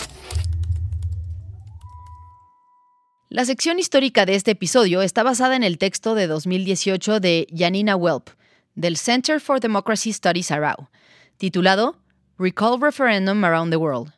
La 3.30 3.46
sección 3.46 3.78
histórica 3.78 4.26
de 4.26 4.36
este 4.36 4.52
episodio 4.52 5.02
está 5.02 5.22
basada 5.22 5.56
en 5.56 5.64
el 5.64 5.78
texto 5.78 6.16
de 6.16 6.28
2018 6.28 7.20
de 7.20 7.48
Janina 7.56 7.96
Welp, 7.96 8.30
del 8.76 8.98
Center 8.98 9.40
for 9.40 9.60
Democracy 9.60 10.14
Studies 10.14 10.52
Arau, 10.52 10.90
titulado 11.38 11.98
Recall 12.40 12.80
Referendum 12.82 13.44
Around 13.44 13.72
the 13.72 13.78
World 13.78 14.14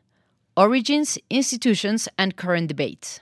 Origins, 0.55 1.19
Institutions, 1.29 2.09
and 2.17 2.35
Current 2.35 2.67
Debates. 2.67 3.21